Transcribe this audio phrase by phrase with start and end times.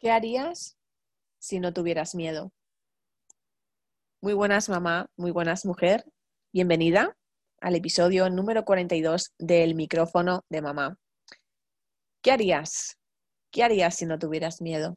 [0.00, 0.78] ¿Qué harías
[1.38, 2.54] si no tuvieras miedo?
[4.22, 6.06] Muy buenas, mamá, muy buenas, mujer.
[6.54, 7.14] Bienvenida
[7.60, 10.96] al episodio número 42 del micrófono de mamá.
[12.22, 12.96] ¿Qué harías?
[13.52, 14.94] ¿Qué harías si no tuvieras miedo?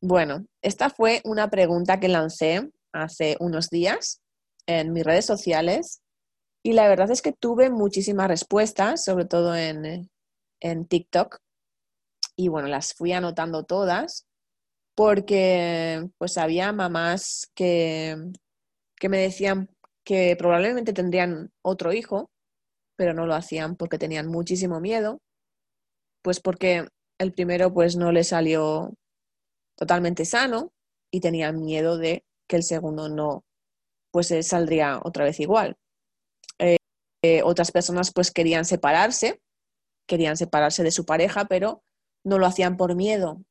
[0.00, 4.20] Bueno, esta fue una pregunta que lancé hace unos días
[4.66, 6.02] en mis redes sociales
[6.64, 10.10] y la verdad es que tuve muchísimas respuestas, sobre todo en,
[10.58, 11.38] en TikTok,
[12.40, 14.26] y bueno, las fui anotando todas
[14.94, 18.16] porque pues había mamás que,
[18.96, 19.68] que me decían
[20.04, 22.30] que probablemente tendrían otro hijo,
[22.96, 25.20] pero no lo hacían porque tenían muchísimo miedo,
[26.22, 28.94] pues porque el primero pues no le salió
[29.76, 30.72] totalmente sano
[31.10, 33.44] y tenían miedo de que el segundo no
[34.12, 35.76] pues saldría otra vez igual.
[36.58, 36.78] Eh,
[37.22, 39.42] eh, otras personas pues querían separarse,
[40.08, 41.82] querían separarse de su pareja, pero
[42.24, 43.42] no lo hacían por miedo.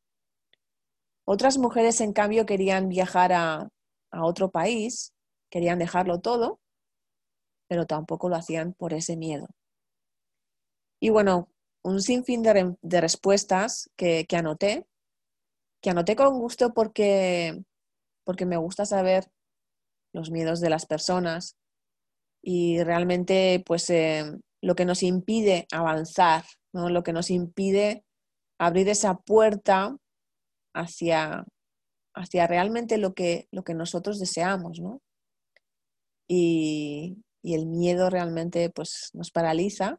[1.25, 3.69] Otras mujeres, en cambio, querían viajar a,
[4.11, 5.13] otro país,
[5.51, 6.59] querían dejarlo todo,
[7.67, 9.47] pero tampoco lo hacían por ese miedo.
[10.99, 11.49] Y bueno,
[11.83, 14.87] un sinfín de, de respuestas que, que, anoté,
[15.81, 17.63] que anoté con gusto porque,
[18.23, 19.31] porque me gusta saber
[20.11, 21.55] los miedos de las personas
[22.41, 24.25] y realmente pues eh,
[24.61, 26.89] lo que nos impide avanzar, ¿no?
[26.89, 28.03] lo que nos impide
[28.59, 29.95] abrir esa puerta
[30.75, 31.45] hacia,
[32.13, 35.01] hacia realmente lo que, lo que nosotros deseamos, ¿no?
[36.27, 39.97] Y, el miedo realmente pues, nos paraliza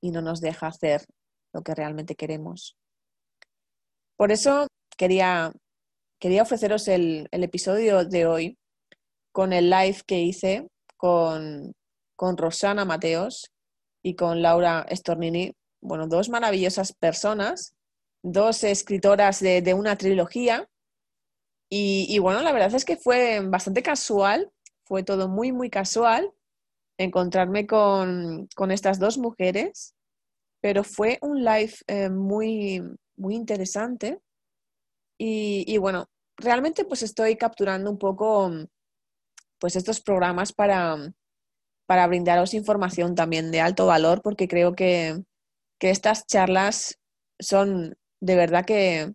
[0.00, 1.04] y no nos deja hacer
[1.52, 2.76] lo que realmente queremos.
[4.16, 5.52] Por eso quería,
[6.20, 8.58] quería ofreceros el, episodio de hoy
[9.32, 11.72] con el live que hice con,
[12.16, 13.50] con Rosana Mateos
[14.02, 15.52] y con Laura Stornini
[15.84, 17.76] bueno, dos maravillosas personas,
[18.22, 20.68] dos escritoras de, una trilogía.
[21.70, 24.50] Y, bueno, la verdad es que fue bastante casual,
[24.84, 26.32] fue todo muy, muy casual
[26.96, 29.94] encontrarme con, estas dos mujeres,
[30.60, 32.82] pero fue un live eh, muy,
[33.16, 34.20] muy interesante.
[35.18, 36.06] Y, bueno,
[36.36, 38.50] realmente pues estoy capturando un poco
[39.58, 40.96] pues estos programas para,
[41.86, 45.22] para brindaros información también de alto valor, porque creo que,
[45.78, 46.98] que estas charlas
[47.38, 49.14] son de verdad que,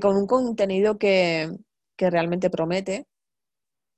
[0.00, 1.50] con un contenido que,
[1.98, 3.06] realmente promete.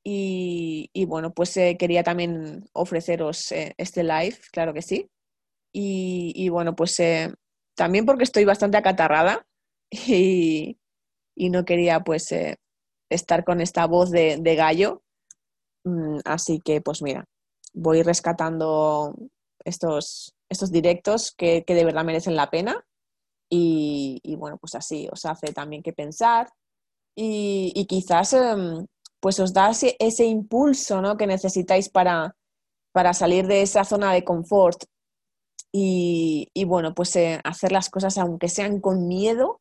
[0.05, 5.09] Y, bueno, pues eh, quería también ofreceros eh, este live, claro que sí.
[5.73, 7.33] Y, bueno, pues eh,
[7.77, 9.47] también porque estoy bastante acatarrada
[9.91, 10.77] y,
[11.37, 12.35] no quería pues
[13.11, 15.03] estar con esta voz de, de gallo.
[15.85, 17.25] Mm, así que pues mira,
[17.73, 19.17] voy rescatando
[19.65, 22.85] estos, estos directos que, de verdad merecen la pena.
[23.51, 26.49] Y, bueno, pues así os hace también que pensar
[27.15, 28.87] y, quizás em,
[29.21, 31.19] pues os da ese, impulso ¿no?
[31.19, 32.35] que necesitáis para,
[32.93, 34.85] para, salir de esa zona de confort
[35.71, 39.61] y, bueno, pues eh, hacer las cosas aunque sean con miedo,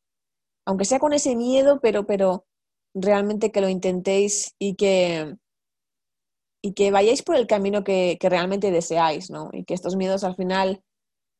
[0.65, 2.45] aunque sea con ese miedo, pero, pero
[2.93, 5.35] realmente que lo intentéis y que,
[6.61, 9.49] y que vayáis por el camino que, realmente deseáis, ¿no?
[9.51, 10.83] Y que estos miedos al final,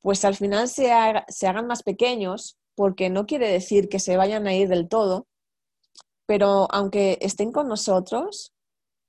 [0.02, 4.56] pues al final se, hagan más pequeños, porque no quiere decir que se vayan a
[4.56, 5.28] ir del todo,
[6.26, 8.54] pero aunque estén con nosotros,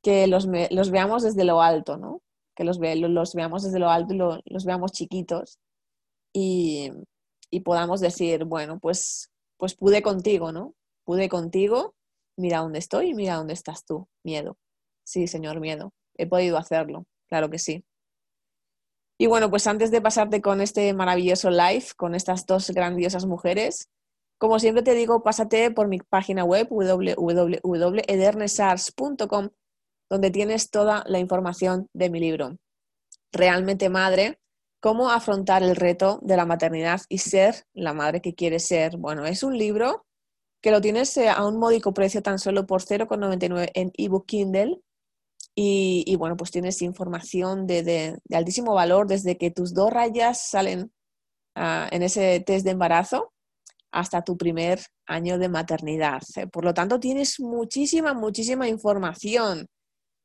[0.03, 0.49] que los,
[0.91, 2.21] veamos desde lo alto, ¿no?
[2.55, 5.59] Que los, los veamos desde lo alto y los veamos chiquitos
[6.35, 6.91] y,
[7.51, 10.75] y, podamos decir, bueno, pues, pues pude contigo, ¿no?
[11.05, 11.95] Pude contigo,
[12.37, 14.57] mira dónde estoy y mira dónde estás tú, miedo.
[15.05, 17.85] Sí, señor, miedo he podido hacerlo, claro que sí.
[19.19, 23.89] Y bueno, pues antes de pasarte con este maravilloso live, con estas dos grandiosas mujeres,
[24.39, 29.51] como siempre te digo, pásate por mi página web www.edernesars.com,
[30.11, 32.57] donde tienes toda la información de mi libro.
[33.31, 34.41] Realmente madre,
[34.81, 38.97] cómo afrontar el reto de la maternidad y ser la madre que quieres ser.
[38.97, 40.05] Bueno, es un libro
[40.61, 44.81] que lo tienes eh, a un módico precio tan solo por 0,99 en ebook Kindle
[45.55, 50.91] y, bueno, pues tienes información de, altísimo valor desde que tus dos rayas salen
[51.55, 53.33] ah, en ese test de embarazo
[53.91, 56.23] hasta tu primer año de maternidad.
[56.51, 59.67] Por lo tanto, tienes muchísima, muchísima información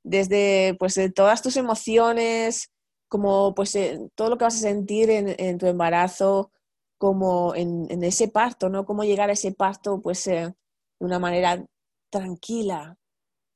[0.03, 2.71] desde pues, todas tus emociones,
[3.09, 6.51] como pues eh, todo lo que vas a sentir en, tu embarazo,
[6.97, 8.85] como en, ese parto, ¿no?
[8.85, 10.53] Cómo llegar a ese parto pues eh,
[10.99, 11.65] de una manera
[12.09, 12.97] tranquila,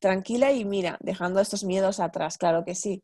[0.01, 3.03] tranquila y mira, dejando estos miedos atrás, claro que sí.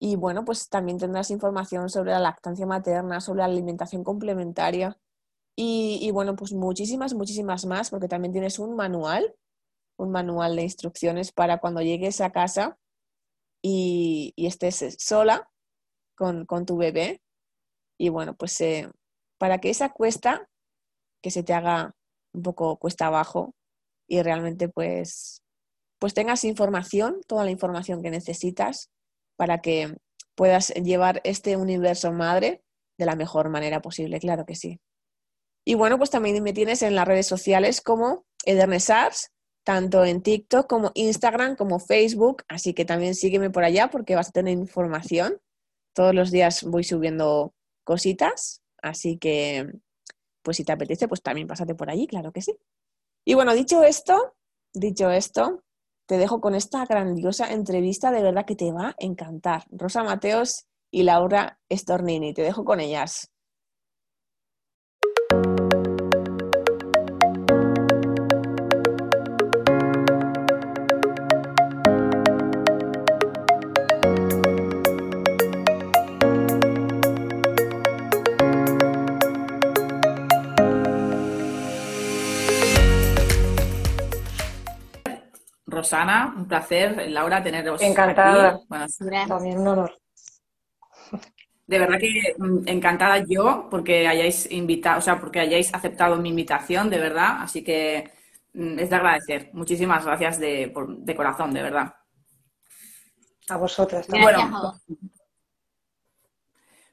[0.00, 4.98] Y bueno, pues también tendrás información sobre la lactancia materna, sobre la alimentación complementaria
[5.56, 9.34] Y, bueno, pues muchísimas, muchísimas más, porque también tienes un manual,
[9.98, 12.78] un manual de instrucciones para cuando llegues a casa
[13.62, 15.50] y, estés sola
[16.16, 17.22] con, tu bebé.
[17.98, 18.90] Y bueno, pues eh,
[19.38, 20.48] para que esa cuesta,
[21.22, 21.94] que se te haga
[22.34, 23.54] un poco cuesta abajo
[24.08, 25.42] y realmente pues,
[26.06, 28.92] pues tengas información, toda la información que necesitas
[29.36, 29.96] para que
[30.36, 32.62] puedas llevar este universo madre
[32.96, 34.78] de la mejor manera posible, claro que sí.
[35.64, 39.32] Y bueno, pues también me tienes en las redes sociales como Edernesars,
[39.64, 44.28] tanto en TikTok como Instagram como Facebook, así que también sígueme por allá porque vas
[44.28, 45.40] a tener información.
[45.92, 49.72] Todos los días voy subiendo cositas, así que
[50.42, 52.56] pues si te apetece, pues también pásate por allí, claro que sí.
[53.24, 54.36] Y bueno, dicho esto,
[54.72, 55.64] dicho esto,
[56.06, 59.64] te dejo con esta grandiosa entrevista, de verdad que te va a encantar.
[59.70, 63.30] Rosa Mateos y Laura Stornini, te dejo con ellas.
[85.86, 88.60] Rosana, un placer, Laura, teneros Encantada.
[89.28, 89.96] También un honor.
[91.64, 96.30] De verdad que mm, encantada yo porque hayáis invitado, o sea, porque hayáis aceptado mi
[96.30, 97.38] invitación, de verdad.
[97.40, 98.10] Así que
[98.54, 99.50] mm, es de agradecer.
[99.52, 100.72] Muchísimas gracias de,
[101.16, 101.94] corazón, de verdad.
[103.48, 104.08] A vosotras.
[104.08, 104.74] Bueno,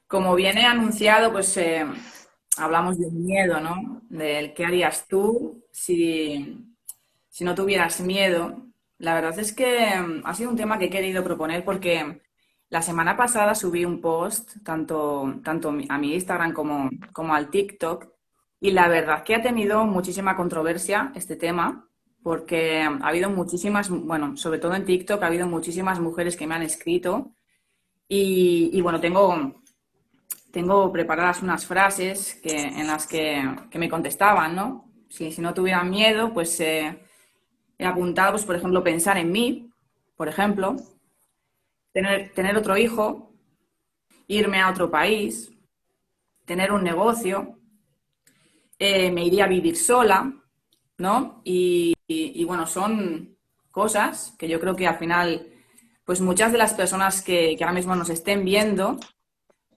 [0.06, 1.84] como viene anunciado, pues eh,
[2.58, 4.02] hablamos del miedo, ¿no?
[4.08, 6.64] Del qué harías tú si,
[7.28, 8.63] si no tuvieras miedo.
[8.98, 12.22] La verdad es que mm, ha sido un tema que he querido proponer porque
[12.68, 18.08] la semana pasada subí un post tanto, tanto a mi Instagram como, como al TikTok
[18.60, 21.88] y la verdad que ha tenido muchísima controversia este tema
[22.22, 26.54] porque ha habido muchísimas, bueno, sobre todo en TikTok ha habido muchísimas mujeres que me
[26.54, 27.34] han escrito
[28.08, 29.62] y, bueno, tengo,
[30.52, 33.42] tengo preparadas unas frases que, en las que,
[33.74, 34.90] me contestaban, ¿no?
[35.08, 36.58] Si, si no tuvieran miedo, pues...
[36.60, 37.03] Eh,
[37.78, 39.70] he apuntado, pues, por ejemplo, pensar en mí,
[40.16, 40.76] por ejemplo,
[41.92, 43.32] tener, tener otro hijo,
[44.26, 45.50] irme a otro país,
[46.44, 47.58] tener un negocio,
[48.78, 50.32] eh, me iría a vivir sola,
[50.98, 51.40] ¿no?
[51.44, 51.94] Y,
[52.44, 53.36] bueno, son
[53.70, 55.48] cosas que yo creo que al final,
[56.04, 58.98] pues muchas de las personas que, ahora mismo nos estén viendo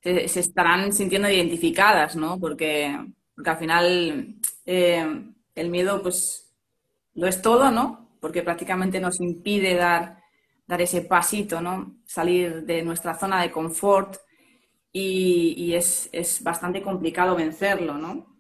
[0.02, 2.40] se, estarán sintiendo identificadas, ¿no?
[2.40, 2.98] Porque,
[3.36, 4.36] porque al final
[4.66, 6.47] eh, el miedo, pues
[7.18, 8.10] lo es todo, ¿no?
[8.22, 10.24] Porque prácticamente nos impide dar,
[10.68, 11.98] dar ese pasito, ¿no?
[12.06, 14.18] Salir de nuestra zona de confort
[14.94, 16.10] y, es,
[16.44, 18.38] bastante complicado vencerlo, ¿no?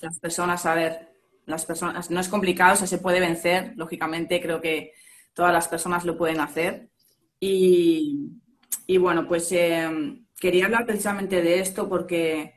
[0.00, 1.12] Las personas, a ver,
[1.46, 4.92] las personas, no es complicado, o sea, se puede vencer, lógicamente creo que
[5.34, 6.88] todas las personas lo pueden hacer.
[7.40, 8.30] Y,
[8.98, 9.88] bueno, pues eh,
[10.40, 12.54] quería hablar precisamente de esto porque,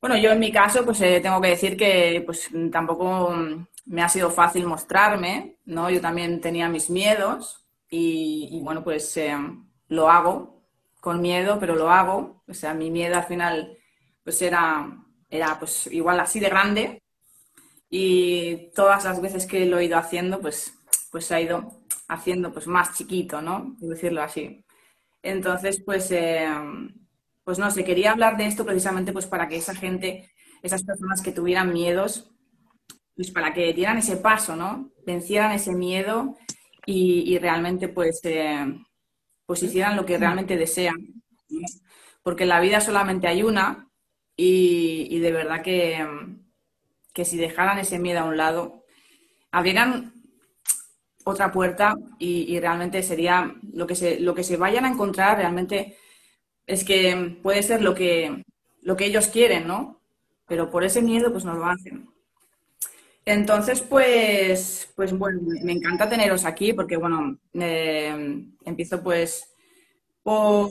[0.00, 3.34] bueno, yo en mi caso, pues eh, tengo que decir que pues tampoco
[3.86, 5.90] me ha sido fácil mostrarme, ¿no?
[5.90, 9.36] Yo también tenía mis miedos y, bueno, pues eh,
[9.88, 10.64] lo hago
[11.00, 12.42] con miedo, pero lo hago.
[12.48, 13.78] O sea, mi miedo al final
[14.24, 14.88] pues era,
[15.30, 17.02] era pues igual así de grande
[17.88, 20.74] y todas las veces que lo he ido haciendo, pues,
[21.10, 23.76] pues se ha ido haciendo pues más chiquito, ¿no?
[23.80, 24.64] Por decirlo así.
[25.22, 26.48] Entonces, pues, eh,
[27.44, 30.30] pues no sé, quería hablar de esto precisamente pues para que esa gente,
[30.62, 32.32] esas personas que tuvieran miedos,
[33.16, 34.92] pues para que dieran ese paso, ¿no?
[35.06, 36.36] Vencieran ese miedo
[36.84, 38.66] y, realmente pues, eh,
[39.46, 41.22] pues hicieran lo que realmente desean.
[42.22, 43.88] Porque en la vida solamente hay una
[44.36, 46.06] y, de verdad que,
[47.14, 48.84] que, si dejaran ese miedo a un lado,
[49.50, 50.12] abrieran
[51.24, 55.96] otra puerta y, realmente sería lo que, se, lo que se vayan a encontrar realmente
[56.66, 58.44] es que puede ser lo que,
[58.82, 60.02] lo que ellos quieren, ¿no?
[60.46, 62.15] Pero por ese miedo pues no lo hacen.
[63.28, 69.52] Entonces, pues, pues bueno, me encanta teneros aquí porque, bueno, eh, empiezo pues
[70.22, 70.70] por,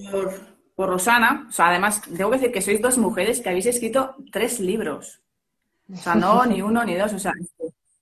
[0.78, 1.48] Rosana.
[1.50, 5.22] O sea, además, debo decir que sois dos mujeres que habéis escrito tres libros.
[5.92, 7.12] O sea, no ni uno ni dos.
[7.12, 7.34] O sea,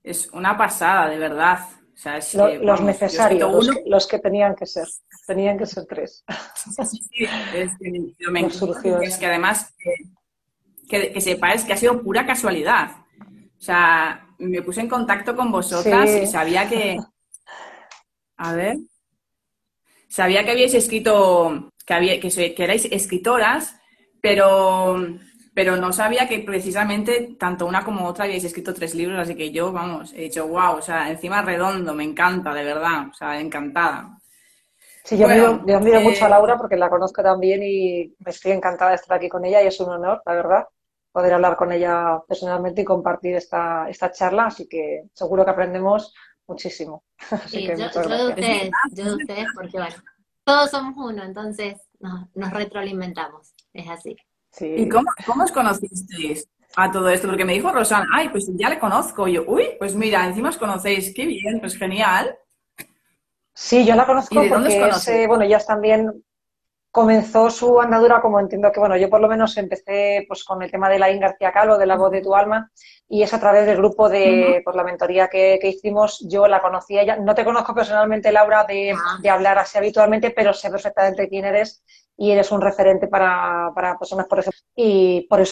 [0.03, 1.60] es una pasada, de verdad.
[1.91, 2.19] O sea,
[2.62, 4.88] los necesarios, los, que tenían que ser.
[5.25, 6.24] Tenían que ser tres.
[6.86, 8.48] Sí, es que, me
[9.01, 9.74] es que además
[10.88, 12.91] que, que sepáis que ha sido pura casualidad.
[13.57, 16.98] O sea, me puse en contacto con vosotras y sabía que.
[18.38, 18.78] A ver.
[20.08, 23.75] Sabía que habíais escrito, que, había, que, erais escritoras,
[24.22, 24.98] pero
[25.54, 29.52] pero no sabía que precisamente tanto una como otra habíais escrito tres libros, así que
[29.52, 33.40] yo, vamos, he dicho, wow, o sea, encima redondo, me encanta, de verdad, o sea,
[33.40, 34.18] encantada.
[35.04, 38.32] Sí, yo, bueno, yo admiro mucho a eh, Laura porque la conozco también y me
[38.32, 40.68] estoy encantada de estar aquí con ella y es un honor, la verdad,
[41.13, 46.13] poder hablar con ella personalmente y compartir esta, esta charla, así que seguro que aprendemos
[46.48, 47.03] muchísimo.
[47.48, 47.86] sí, yo, de
[48.27, 49.96] ustedes, yo de ustedes porque, bueno,
[50.43, 54.17] todos somos uno, entonces nos, retroalimentamos, es así.
[54.60, 57.27] ¿Y cómo, cómo os conocisteis a todo esto?
[57.27, 59.27] Porque me dijo Rosana, ay, pues ya le conozco.
[59.27, 62.36] yo, uy, pues mira, encima os conocéis, qué bien, pues genial.
[63.53, 66.24] Sí, yo la conozco porque es, bueno, ellas también
[66.93, 70.69] comenzó su andadura, como entiendo que, bueno, yo por lo menos empecé pues con el
[70.69, 72.69] tema de Laín García Calo, de la voz de tu alma,
[73.09, 77.00] y es a través del grupo de pues, la mentoría que, hicimos, yo la conocí
[77.00, 77.15] ella.
[77.15, 79.17] No te conozco personalmente, Laura, de, ah.
[79.19, 81.83] de, hablar así habitualmente, pero sé perfectamente quién eres
[82.15, 85.51] y eres un referente para, para personas, por ejemplo, y por eso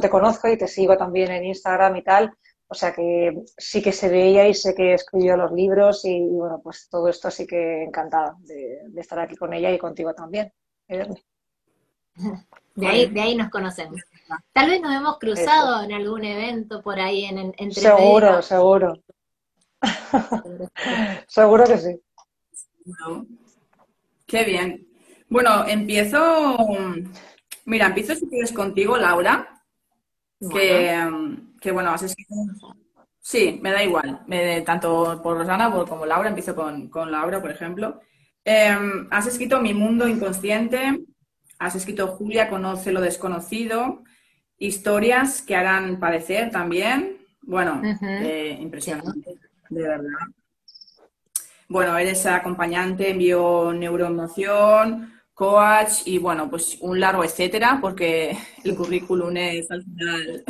[0.00, 2.32] te conozco y te sigo también en Instagram y tal.
[2.70, 6.60] O sea que sí que se veía y sé que escribió los libros y, bueno,
[6.62, 10.52] pues todo esto sí que encantada de, estar aquí con ella y contigo también.
[12.74, 14.00] De ahí, de ahí nos conocemos.
[14.52, 19.02] Tal vez nos hemos cruzado en algún evento por ahí en, entre Seguro, seguro.
[21.26, 22.00] seguro que sí.
[24.26, 24.86] Qué bien.
[25.30, 26.58] Bueno, empiezo.
[27.64, 29.62] Mira, empiezo si quieres contigo, Laura.
[30.52, 30.94] Que,
[31.60, 32.34] que bueno, has escrito...
[33.20, 34.24] Sí, me da igual,
[34.64, 38.00] tanto por Rosana como Laura, empiezo con, Laura, por ejemplo.
[38.44, 41.04] Em, has escrito Mi Mundo Inconsciente,
[41.58, 44.02] has escrito Julia Conoce lo Desconocido,
[44.56, 47.18] historias que harán padecer también.
[47.42, 49.34] Bueno, eh, impresionante,
[49.68, 50.28] de verdad.
[51.68, 59.36] Bueno, eres acompañante en neuroemoción coach y bueno, pues un largo etcétera, porque el currículum
[59.36, 60.44] es al final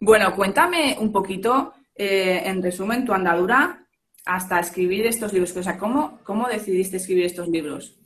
[0.00, 3.84] bueno, cuéntame un poquito, eh, en resumen, tu andadura
[4.24, 5.56] hasta escribir estos libros.
[5.56, 7.96] O sea, ¿cómo, cómo decidiste escribir estos libros?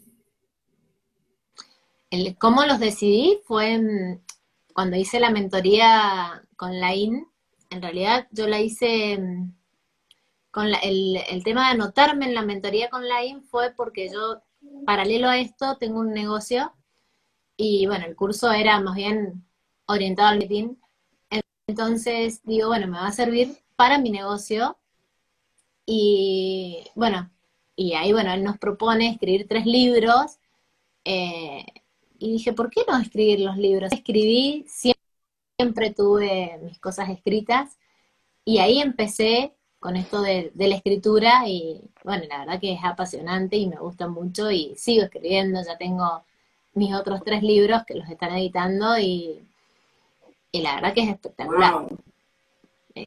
[2.11, 3.41] El, ¿Cómo los decidí?
[3.45, 4.21] Fue mm,
[4.73, 7.27] cuando hice la mentoría con la IN.
[7.71, 9.53] En realidad yo la hice mm,
[10.51, 14.43] con el, el, tema de anotarme en la mentoría con la IN fue porque yo,
[14.87, 16.73] paralelo a esto, tengo un negocio
[17.57, 19.45] y bueno, el curso era más bien
[19.87, 20.77] orientado al marketing
[21.73, 24.77] entonces digo, bueno, me va a servir para mi negocio.
[25.87, 27.31] Y bueno,
[27.75, 30.39] y ahí, bueno, él nos propone escribir tres libros.
[31.05, 31.65] Eh,
[32.19, 33.91] y dije, ¿por qué no escribir los libros?
[33.91, 37.79] Escribí, siempre, tuve mis cosas escritas.
[38.45, 43.57] Y ahí empecé con esto de, la escritura y bueno, la verdad que es apasionante
[43.57, 46.25] y me gusta mucho y sigo escribiendo, ya tengo
[46.75, 49.49] mis otros tres libros que los están editando y
[50.53, 51.87] y la verdad que es espectacular.
[52.95, 53.07] Eh,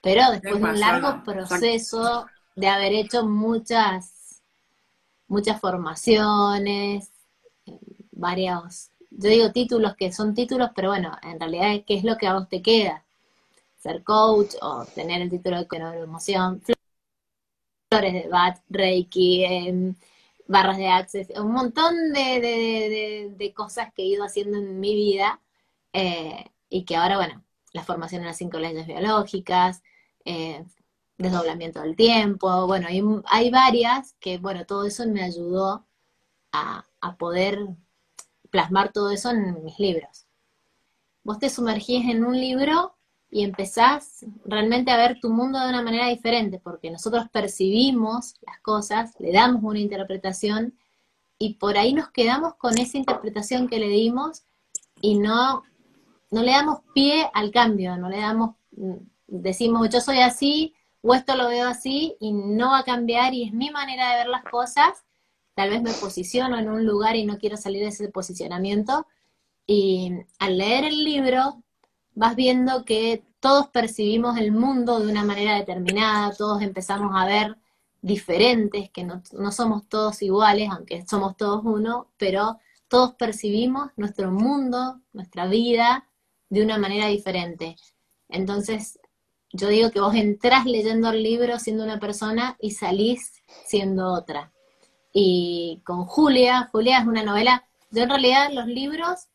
[0.00, 4.42] pero después de un largo proceso de haber hecho muchas,
[5.28, 7.10] muchas formaciones,
[8.10, 12.26] varios, yo digo títulos que son títulos, pero bueno, en realidad, ¿qué es lo que
[12.26, 13.04] a vos te queda?
[13.76, 16.62] Ser coach o tener el título de emoción,
[17.90, 19.94] flores de bat, reiki, em,
[20.46, 25.40] barras de access, un montón de, de, cosas que he ido haciendo en mi vida
[25.92, 29.82] eh, y que ahora, bueno, la formación en las cinco leyes biológicas,
[30.24, 30.64] eh,
[31.18, 32.88] desdoblamiento del tiempo, bueno,
[33.26, 35.86] hay, varias que, bueno, todo eso me ayudó
[36.52, 37.58] a, a, poder
[38.50, 40.26] plasmar todo eso en mis libros.
[41.24, 42.96] Vos te sumergís en un libro
[43.30, 48.60] y empezás realmente a ver tu mundo de una manera diferente, porque nosotros percibimos las
[48.60, 50.74] cosas, le damos una interpretación
[51.38, 54.42] y por ahí nos quedamos con esa interpretación que le dimos
[55.00, 55.64] y no
[56.32, 58.94] no le damos pie al cambio, no le damos, mm,
[59.28, 63.44] decimos yo soy así o esto lo veo así y no va a cambiar y
[63.44, 65.04] es mi manera de ver las cosas,
[65.54, 69.06] tal vez me posiciono en un lugar y no quiero salir de ese posicionamiento
[69.66, 71.62] y al leer el libro
[72.14, 77.58] vas viendo que todos percibimos el mundo de una manera determinada, todos empezamos a ver
[78.00, 82.58] diferentes, que no, no somos todos iguales, aunque somos todos uno, pero
[82.88, 86.08] todos percibimos nuestro mundo, nuestra vida,
[86.52, 87.76] de una manera diferente.
[88.28, 88.98] Entonces,
[89.52, 94.52] yo digo que vos entrás leyendo el libro siendo una persona y salís siendo otra.
[95.14, 99.28] Y con Julia, Julia es una novela, yo en realidad los libros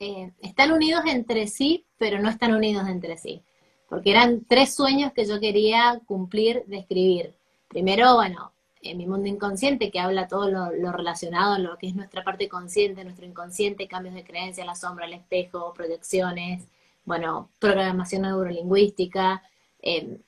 [0.00, 3.44] eh, están unidos entre sí, pero no están unidos entre sí,
[3.88, 7.36] porque eran tres sueños que yo quería cumplir de escribir.
[7.68, 11.94] Primero, bueno, en mi mundo inconsciente, que habla todo lo, relacionado a lo que es
[11.94, 16.66] nuestra parte consciente, nuestro inconsciente, cambios de creencia, la sombra, el espejo, proyecciones,
[17.04, 19.42] bueno, programación neurolingüística,
[19.82, 20.18] em,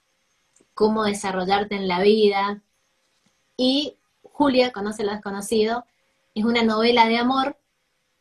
[0.74, 2.62] cómo desarrollarte en la vida.
[3.56, 5.84] Y Julia, Conoce lo desconocido,
[6.34, 7.56] es una novela de amor,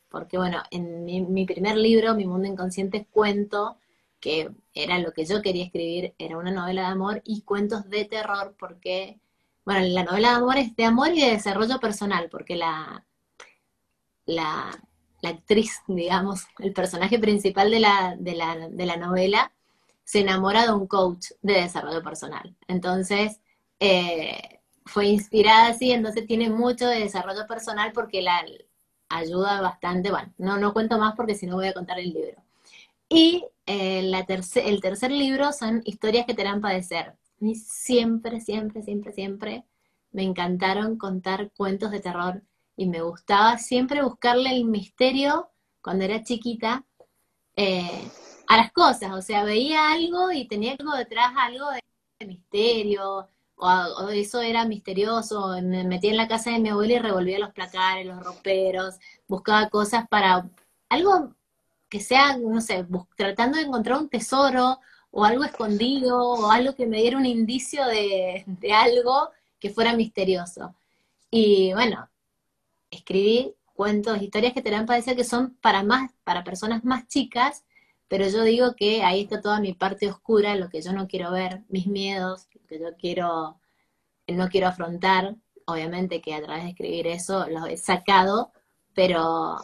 [0.09, 3.77] porque bueno, en mi, mi primer libro, Mi Mundo Inconsciente, cuento
[4.19, 8.05] que era lo que yo quería escribir, era una novela de amor y cuentos de
[8.05, 9.19] terror, porque
[9.65, 13.05] bueno, la novela de amor es de amor y de desarrollo personal, porque la,
[14.25, 14.71] la,
[15.23, 19.51] actriz, digamos, el personaje principal de la, de, la, de la, novela,
[20.03, 22.55] se enamora de un coach de desarrollo personal.
[22.67, 23.39] Entonces,
[23.79, 28.43] eh, fue inspirada así, entonces tiene mucho de desarrollo personal porque la
[29.09, 32.43] ayuda bastante, bueno, no, no cuento más porque si no voy a contar el libro.
[33.09, 34.25] Y eh, la
[34.55, 39.65] el tercer libro son historias que te harán padecer mí siempre, siempre, siempre, siempre
[40.12, 42.43] me encantaron contar cuentos de terror
[42.75, 45.50] y me gustaba siempre buscarle el misterio
[45.81, 46.86] cuando era chiquita
[47.55, 48.10] eh,
[48.48, 49.13] a las cosas.
[49.13, 55.50] O sea, veía algo y tenía algo detrás, algo de misterio, o, eso era misterioso.
[55.62, 59.69] Me metía en la casa de mi abuela y revolvía los placares, los roperos, buscaba
[59.69, 60.50] cosas para
[60.89, 61.36] algo
[61.89, 62.86] que sea, no sé,
[63.17, 64.79] tratando de encontrar un tesoro
[65.11, 70.75] o algo escondido o algo que me diera un indicio de, algo que fuera misterioso.
[71.29, 72.09] Y bueno,
[72.89, 77.65] escribí cuentos, historias que te dan parecer que son para más, para personas más chicas,
[78.07, 81.31] pero yo digo que ahí está toda mi parte oscura, lo que yo no quiero
[81.31, 83.59] ver, mis miedos, lo que yo quiero,
[84.27, 85.35] no quiero afrontar.
[85.65, 88.51] Obviamente que a través de escribir eso los he sacado,
[88.93, 89.57] pero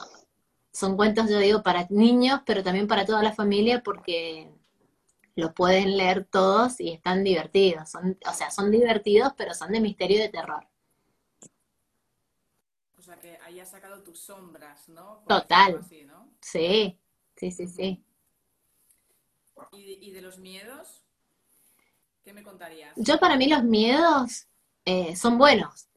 [0.71, 4.49] son cuentos, yo digo, para niños, pero también para toda la familia, porque
[5.37, 7.91] lo pueden leer todos y están divertidos.
[7.91, 10.67] Son, o sea, son divertidos, pero son de misterio y de terror.
[12.97, 15.23] O sea, que ahí has sacado tus sombras, ¿no?
[15.27, 15.85] Total.
[16.41, 16.99] Sí,
[17.35, 18.03] sí, sí, sí.
[19.73, 21.03] ¿Y de, los miedos?
[22.23, 22.93] ¿Qué me contarías?
[22.95, 24.47] Yo para mí los miedos
[24.85, 25.87] eh, son buenos.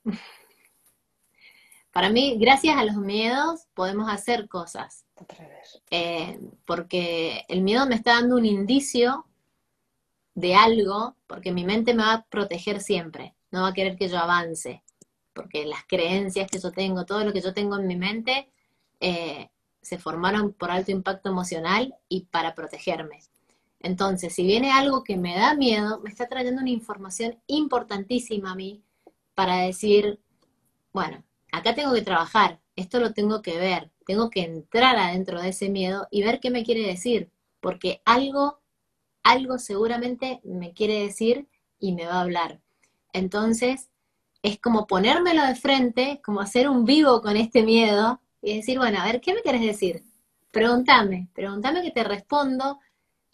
[1.92, 5.07] Para mí, gracias a los miedos, podemos hacer cosas.
[5.90, 9.26] Eh, porque el miedo me está dando un indicio
[10.40, 14.09] de algo, porque mi mente me va a proteger siempre, no va a querer que
[14.09, 14.83] yo avance,
[15.33, 18.50] porque las creencias que yo tengo, todo lo que yo tengo en mi mente,
[19.00, 19.50] eh,
[19.83, 23.20] se formaron por alto impacto emocional y para protegerme.
[23.81, 28.55] Entonces, si viene algo que me da miedo, me está trayendo una información importantísima a
[28.55, 28.83] mí
[29.35, 30.20] para decir,
[30.92, 35.50] bueno, acá tengo que trabajar, esto lo tengo que ver, tengo que entrar adentro de
[35.50, 38.60] ese miedo y ver qué me quiere decir, porque algo
[39.22, 42.61] algo seguramente me quiere decir y me va a hablar.
[43.12, 43.90] Entonces,
[44.42, 49.00] es como ponérmelo de frente, como hacer un vivo con este miedo y decir, bueno,
[49.00, 50.02] a ver, ¿qué me quieres decir?
[50.50, 52.80] Pregúntame, pregúntame que te respondo,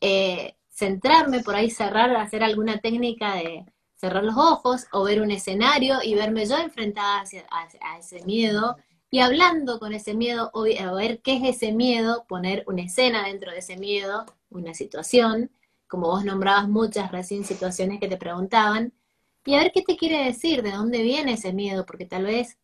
[0.00, 5.30] eh, centrarme por ahí, cerrar, hacer alguna técnica de cerrar los ojos o ver un
[5.30, 8.76] escenario y verme yo enfrentada a, ese miedo
[9.10, 13.24] y hablando con ese miedo, o a ver qué es ese miedo, poner una escena
[13.26, 15.50] dentro de ese miedo, una situación,
[15.88, 18.92] como vos nombrabas muchas recién situaciones que te preguntaban,
[19.44, 22.58] y a ver qué te quiere decir, de dónde viene ese miedo, porque tal vez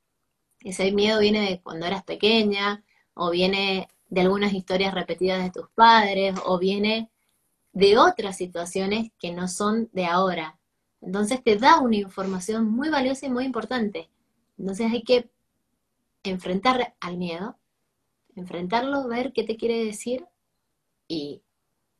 [0.61, 5.69] ese miedo viene de cuando eras pequeña, o viene de algunas historias repetidas de tus
[5.75, 7.11] padres, o viene
[7.73, 10.59] de otras situaciones que no son de ahora.
[11.01, 14.11] Entonces te da una información muy valiosa y muy importante.
[14.59, 15.31] Entonces hay que
[16.25, 17.57] enfrentar al miedo,
[18.35, 20.27] enfrentarlo, ver qué te quiere decir
[21.09, 21.43] y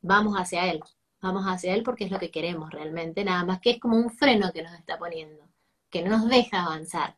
[0.01, 0.83] vamos hacia él
[1.23, 4.11] vamos hacia él porque es lo que queremos realmente, nada más que es como un
[4.11, 5.47] freno que nos está poniendo,
[5.89, 7.17] que no nos deja avanzar.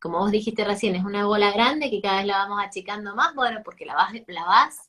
[0.00, 3.34] Como vos dijiste recién, es una bola grande que cada vez la vamos achicando más,
[3.34, 4.88] bueno, porque la vas, la vas,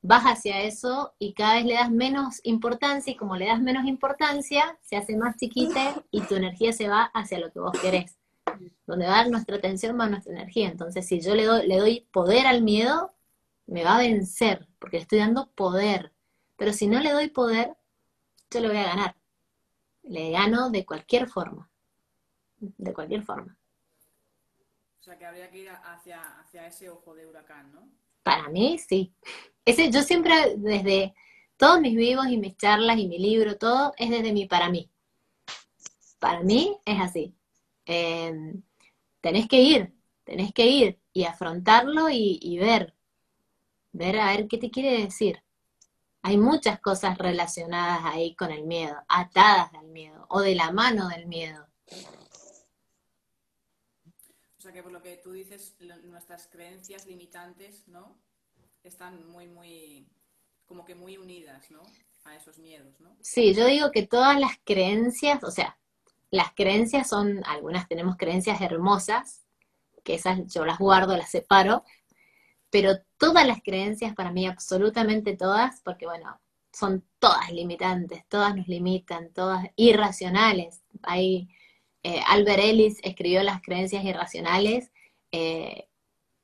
[0.00, 3.84] vas hacia eso y cada vez le das menos importancia y como le das menos
[3.84, 8.16] importancia, se hace más chiquita y tu energía se va hacia lo que vos querés.
[8.86, 10.68] Donde va nuestra atención va nuestra energía.
[10.68, 13.12] Entonces, si yo le doy, le doy poder al miedo,
[13.66, 16.12] me va a vencer, porque le estoy dando poder.
[16.60, 17.74] Pero si no le doy poder,
[18.50, 19.16] yo le voy a ganar.
[20.02, 21.70] Le gano de cualquier forma.
[22.58, 23.56] De cualquier forma.
[25.00, 27.88] O sea que habría que ir hacia, hacia ese ojo de huracán, ¿no?
[28.22, 29.14] Para mí, sí.
[29.64, 31.14] Ese, yo siempre, desde
[31.56, 34.90] todos mis vivos y mis charlas y mi libro, todo es desde mi para mí.
[36.18, 37.34] Para mí es así.
[37.86, 38.62] Em,
[39.22, 39.94] tenés que ir,
[40.24, 42.94] tenés que ir y afrontarlo y, y ver,
[43.92, 45.42] ver a ver qué te quiere decir.
[46.22, 51.08] Hay muchas cosas relacionadas ahí con el miedo, atadas al miedo o de la mano
[51.08, 51.66] del miedo.
[54.58, 58.18] O sea que por lo que tú dices, nuestras creencias limitantes, ¿no?
[58.82, 60.06] Están muy, muy,
[60.66, 61.82] como que muy unidas, ¿no?
[62.24, 63.16] A esos miedos, ¿no?
[63.22, 65.78] Sí, yo digo que todas las creencias, o sea,
[66.30, 69.46] las creencias son, algunas tenemos creencias hermosas,
[70.04, 71.82] que esas yo las guardo, las separo,
[72.70, 76.40] pero todas las creencias, para mí absolutamente todas, porque bueno,
[76.72, 80.82] son todas limitantes, todas nos limitan, todas irracionales.
[81.02, 81.48] Hay
[82.02, 84.90] eh, Albert Ellis escribió las creencias irracionales,
[85.32, 85.88] eh,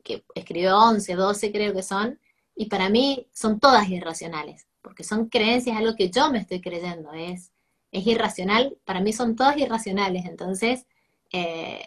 [0.03, 2.21] que escribió 11, 12 creo que son,
[2.55, 7.13] y para mí son todas irracionales, porque son creencias, algo que yo me estoy creyendo,
[7.13, 7.53] es,
[7.91, 10.87] es irracional, para mí son todas irracionales, entonces,
[11.33, 11.85] eh,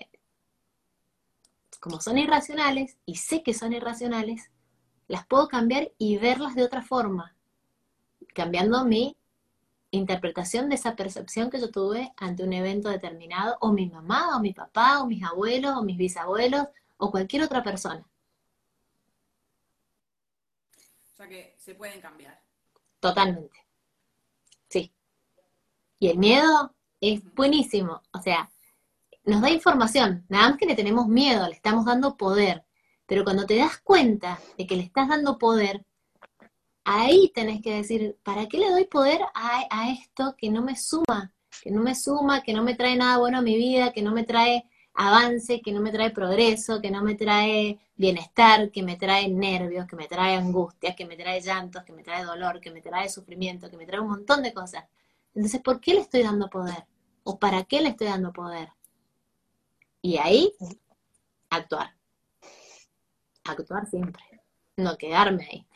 [1.79, 4.51] como son irracionales, y sé que son irracionales,
[5.07, 7.35] las puedo cambiar y verlas de otra forma,
[8.33, 9.17] cambiando mi
[9.91, 14.39] interpretación de esa percepción que yo tuve ante un evento determinado, o mi mamá, o
[14.39, 18.05] mi papá, o mis abuelos, o mis bisabuelos, o cualquier otra persona.
[21.13, 22.39] O sea que se pueden cambiar.
[22.99, 23.65] Totalmente.
[24.69, 24.93] Sí.
[25.97, 28.01] Y el miedo es buenísimo.
[28.13, 28.49] O sea,
[29.29, 30.25] nos da información.
[30.29, 32.65] Nada más que le tenemos miedo, le estamos dando poder.
[33.05, 35.85] Pero cuando te das cuenta de que le estás dando poder,
[36.83, 41.33] ahí tenés que decir, ¿para qué le doy poder a, esto que no me suma?
[41.61, 44.11] Que no me suma, que no me trae nada bueno a mi vida, que no
[44.11, 48.95] me trae avance, que no me trae progreso, que no me trae bienestar, que me
[48.95, 52.71] trae nervios, que me trae angustia, que me trae llantos, que me trae dolor, que
[52.71, 54.85] me trae sufrimiento, que me trae un montón de cosas.
[55.33, 56.85] Entonces, ¿por qué le estoy dando poder?
[57.23, 58.69] ¿O para qué le estoy dando poder?
[60.01, 60.53] Y ahí,
[61.49, 61.95] actuar.
[63.43, 64.23] Actuar siempre.
[64.77, 65.67] No quedarme ahí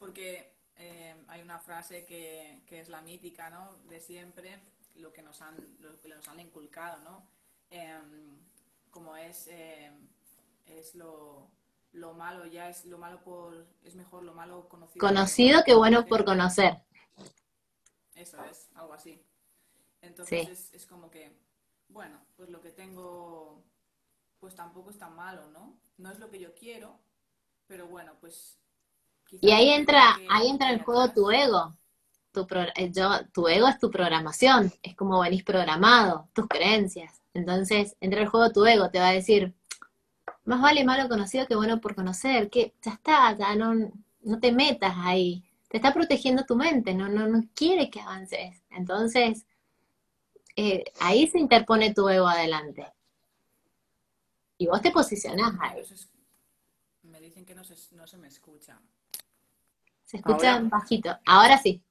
[0.00, 3.76] porque eh, hay una frase que, es la mítica, ¿no?
[3.88, 4.58] De siempre,
[4.96, 7.22] lo que nos han, lo que nos han inculcado, ¿no?
[7.70, 8.38] Em,
[8.90, 10.08] como es, em,
[10.66, 11.50] es lo,
[12.16, 15.06] malo, ya es lo malo por, es mejor lo malo conocido.
[15.06, 16.82] Conocido que, bueno por conocer.
[18.14, 19.22] Eso es, algo así.
[20.00, 21.30] Entonces es, como que,
[21.92, 23.62] bueno, pues lo que tengo,
[24.38, 25.76] pues tampoco es tan malo, ¿no?
[25.98, 26.98] No es lo que yo quiero,
[27.66, 28.60] pero bueno, pues
[29.40, 31.76] y ahí entra, ahí entra en juego tu ego.
[32.32, 37.20] Tu, eh, yo, tu ego es tu programación, es como venís programado, tus creencias.
[37.34, 39.54] Entonces, entra el juego tu ego, te va a decir,
[40.44, 43.74] más vale malo conocido que bueno por conocer, que ya está, ya no,
[44.22, 45.44] no te metas ahí.
[45.68, 48.62] Te está protegiendo tu mente, no, no, no quiere que avances.
[48.70, 49.46] Entonces,
[50.62, 52.86] eh, ahí se interpone tu ego adelante.
[54.58, 55.82] Y vos te posicionás ahí.
[57.04, 58.78] Me dicen que no se, no se me escucha.
[60.04, 61.16] Se escucha bajito.
[61.24, 61.82] Ahora sí.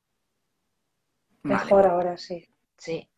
[1.42, 2.48] Mejor ahora sí.
[2.78, 3.10] Sí.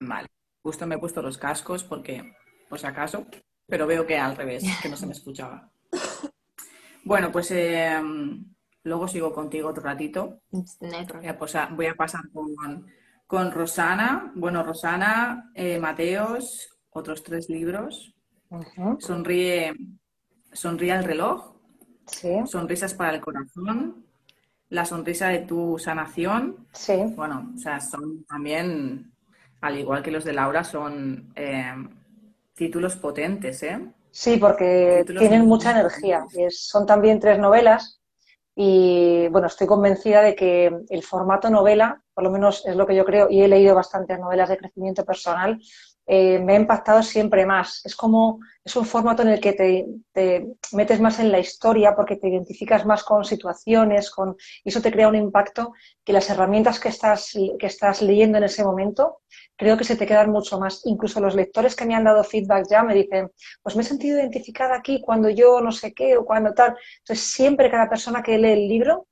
[0.00, 0.28] Vale.
[0.62, 2.34] Justo me he puesto los cascos porque,
[2.68, 3.26] por si acaso,
[3.66, 5.70] pero veo que al revés, que no se me escuchaba.
[7.04, 10.42] Bueno, pues em, luego sigo contigo otro ratito.
[11.70, 12.86] voy a pasar con,
[13.30, 14.32] Rosana.
[14.34, 18.14] Bueno, Rosana, eh, Mateos, otros tres libros.
[18.98, 19.74] Sonríe,
[20.52, 21.54] sonríe al reloj.
[22.46, 24.08] Sonrisas para el corazón
[24.70, 26.68] la sonrisa de tu sanación.
[26.72, 26.96] Sí.
[27.16, 29.12] Bueno, o sea, son también,
[29.60, 31.74] al igual que los de Laura, son eh,
[32.54, 33.80] títulos potentes, ¿eh?
[34.10, 36.26] Sí, porque tienen mucha energía.
[36.50, 37.97] son también tres novelas
[38.60, 42.96] y, bueno, estoy convencida de que el formato novela, por lo menos es lo que
[42.96, 45.60] yo creo, y he leído bastantes novelas de crecimiento personal,
[46.10, 47.82] eh, me ha impactado siempre más.
[47.84, 52.16] Es como, es un formato en el que te, metes más en la historia porque
[52.16, 56.80] te identificas más con situaciones, con, y eso te crea un impacto que las herramientas
[56.80, 59.20] que estás, que estás leyendo en ese momento
[59.54, 60.80] creo que se te quedan mucho más.
[60.86, 63.30] Incluso los lectores que me han dado feedback ya me dicen,
[63.62, 66.74] pues me he sentido identificada aquí cuando yo no sé qué o cuando tal.
[67.00, 69.08] Entonces, siempre cada persona que lee el libro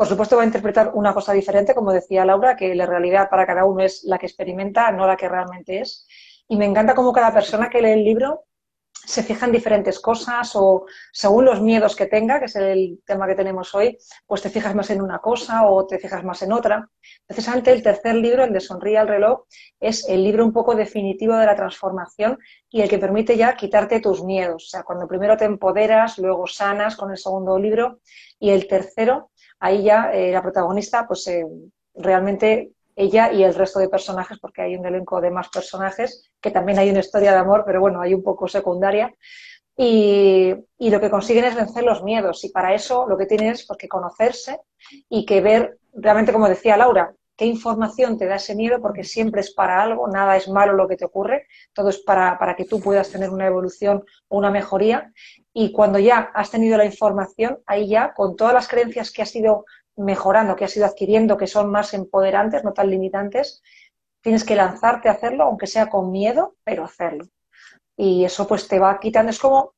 [0.00, 3.46] por supuesto va a interpretar una cosa diferente, como decía Laura, que la realidad para
[3.46, 6.06] cada uno es la que experimenta, no la que realmente es.
[6.50, 8.44] Y me encanta cómo cada persona que lee el libro
[8.92, 13.28] se fija en diferentes cosas o según los miedos que tenga, que es el tema
[13.28, 16.50] que tenemos hoy, pues te fijas más en una cosa o te fijas más en
[16.50, 16.88] otra.
[17.24, 19.44] Precisamente el tercer libro, el de Sonríe al reloj,
[19.78, 22.36] es el libro un poco definitivo de la transformación
[22.68, 24.64] y el que permite ya quitarte tus miedos.
[24.64, 28.00] O sea, cuando primero te empoderas, luego sanas con el segundo libro
[28.40, 31.46] y el tercero, ahí ya eh, la protagonista pues eh,
[31.94, 36.50] realmente ella y el resto de personajes, porque hay un elenco de más personajes, que
[36.50, 39.14] también hay una historia de amor, pero bueno, hay un poco secundaria.
[39.76, 42.44] Y, lo que consiguen es vencer los miedos.
[42.44, 44.60] Y para eso lo que tienen es pues, conocerse
[45.08, 49.40] y que ver, realmente como decía Laura, qué información te da ese miedo, porque siempre
[49.40, 52.66] es para algo, nada es malo lo que te ocurre, todo es para, para que
[52.66, 55.10] tú puedas tener una evolución o una mejoría.
[55.54, 59.34] Y cuando ya has tenido la información, ahí ya, con todas las creencias que has
[59.34, 59.64] ido
[59.96, 63.62] mejorando, que has ido adquiriendo, que son más empoderantes, no tan limitantes,
[64.22, 67.26] tienes que lanzarte a hacerlo, aunque sea con miedo, pero hacerlo.
[67.96, 69.74] Y eso pues te va quitando, es como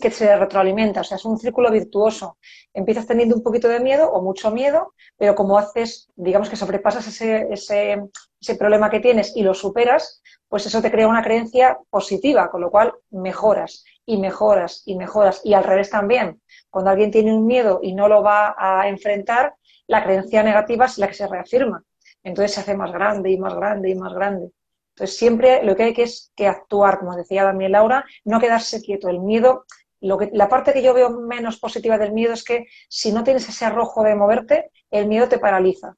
[0.00, 2.38] que se retroalimenta, o sea, es un círculo virtuoso.
[2.74, 7.06] Empiezas teniendo un poquito de miedo o mucho miedo, pero como haces, digamos que sobrepasas
[7.06, 8.02] ese, ese,
[8.40, 12.60] ese problema que tienes y lo superas, pues eso te crea una creencia positiva, con
[12.60, 15.40] lo cual mejoras y mejoras y mejoras.
[15.44, 16.40] Y al revés también,
[16.76, 19.54] cuando alguien tiene un miedo y no lo va a enfrentar,
[19.86, 21.82] la creencia negativa es la que se reafirma.
[22.22, 24.50] Entonces se hace más grande y más grande y más grande.
[24.90, 28.82] Entonces siempre lo que hay que es que actuar, como decía también Laura, no quedarse
[28.82, 29.08] quieto.
[29.08, 29.64] El miedo,
[30.02, 33.24] lo que, la parte que yo veo menos positiva del miedo es que si no
[33.24, 35.96] tienes ese arrojo de moverte, el miedo te paraliza.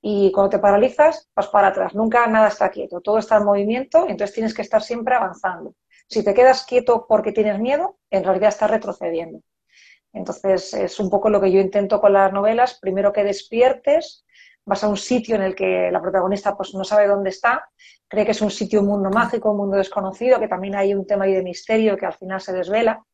[0.00, 1.94] Y cuando te paralizas, vas para atrás.
[1.94, 5.74] Nunca nada está quieto, todo está en movimiento, entonces tienes que estar siempre avanzando.
[6.08, 9.42] Si te quedas quieto porque tienes miedo, en realidad estás retrocediendo.
[10.14, 12.78] Entonces, es un poco lo que yo intento con las novelas.
[12.80, 14.24] Primero que despiertes,
[14.64, 17.68] vas a un sitio en el que la protagonista pues, no sabe dónde está,
[18.08, 21.06] cree que es un sitio, un mundo mágico, un mundo desconocido, que también hay un
[21.06, 23.04] tema ahí de misterio que al final se desvela,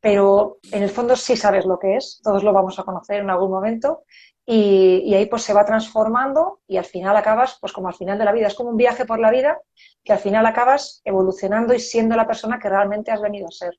[0.00, 3.30] pero en el fondo sí sabes lo que es, todos lo vamos a conocer en
[3.30, 4.04] algún momento,
[4.46, 8.26] y, ahí pues se va transformando y al final acabas, pues como al final de
[8.26, 9.58] la vida, es como un viaje por la vida
[10.04, 13.78] que al final acabas evolucionando y siendo la persona que realmente has venido a ser.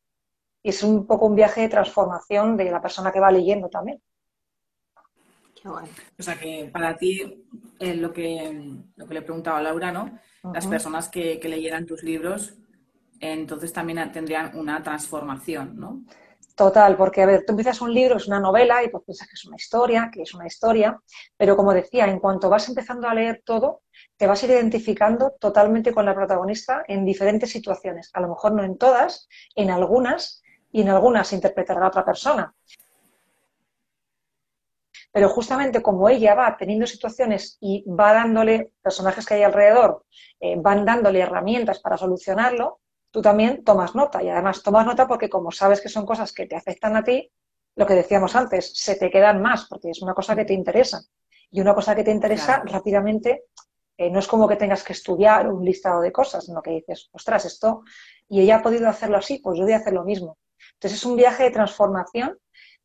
[0.66, 4.02] Y es un poco un viaje de transformación de la persona que va leyendo también.
[5.62, 5.88] Qué bueno.
[6.18, 7.46] O sea que para ti,
[7.80, 10.18] eh, lo, que, lo que le preguntaba a Laura, ¿no?
[10.52, 12.56] Las personas que, que leyeran tus libros,
[13.20, 16.04] entonces también tendrían una transformación, ¿no?
[16.56, 19.36] Total, porque a ver, tú empiezas un libro, es una novela y pues piensas que
[19.36, 21.00] es una historia, que es una historia,
[21.38, 23.84] pero como decía, en cuanto vas empezando a leer todo,
[24.18, 28.10] te vas a ir identificando totalmente con la protagonista en diferentes situaciones.
[28.14, 30.42] A lo mejor no en todas, en algunas,
[30.76, 32.54] y en algunas interpretará a otra persona.
[35.14, 40.04] Pero justamente como ella va teniendo situaciones y va dándole, personajes que hay alrededor,
[40.38, 45.30] eh, van dándole herramientas para solucionarlo, tú también tomas nota y además tomas nota porque
[45.30, 47.32] como sabes que son cosas que te afectan a ti,
[47.78, 51.00] lo que decíamos antes, se te quedan más porque es una cosa que te interesa.
[51.52, 53.46] Y una cosa que te interesa rápidamente
[53.98, 57.10] eh, no es como que tengas que estudiar un listado de cosas, sino que dices,
[57.14, 57.84] ostras, esto,
[58.28, 60.38] y ella ha podido hacerlo así, pues yo voy a hacer lo mismo.
[60.76, 62.38] Entonces es un viaje de transformación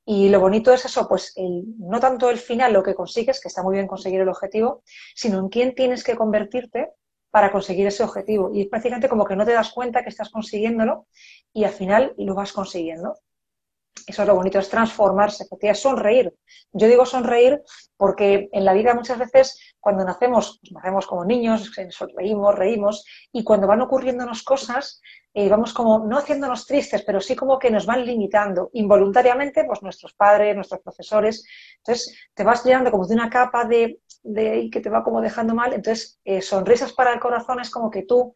[0.04, 3.62] y lo bonito es eso, pues no tanto el final, lo que consigues, que está
[3.62, 4.82] muy bien conseguir el objetivo,
[5.14, 6.90] sino en quién tienes que convertirte
[7.30, 8.50] para conseguir ese objetivo.
[8.52, 11.06] Y es prácticamente como que no te das cuenta que estás consiguiéndolo
[11.52, 13.14] y al final lo vas consiguiendo.
[14.06, 16.34] Eso es lo bonito, es transformarse, es sonreír.
[16.72, 17.62] Yo digo sonreír
[17.96, 23.44] porque en la vida muchas veces cuando nacemos, pues nacemos como niños, sonreímos, reímos, y
[23.44, 25.00] cuando van ocurriéndonos cosas,
[25.32, 29.80] eh, vamos como, no haciéndonos tristes, pero sí como que nos van limitando involuntariamente, pues
[29.82, 31.44] nuestros padres, nuestros profesores.
[31.78, 34.00] Entonces te vas llenando como de una capa de,
[34.70, 35.72] que te va como dejando mal.
[35.72, 38.34] Entonces, eh, sonrisas para el corazón es como que tú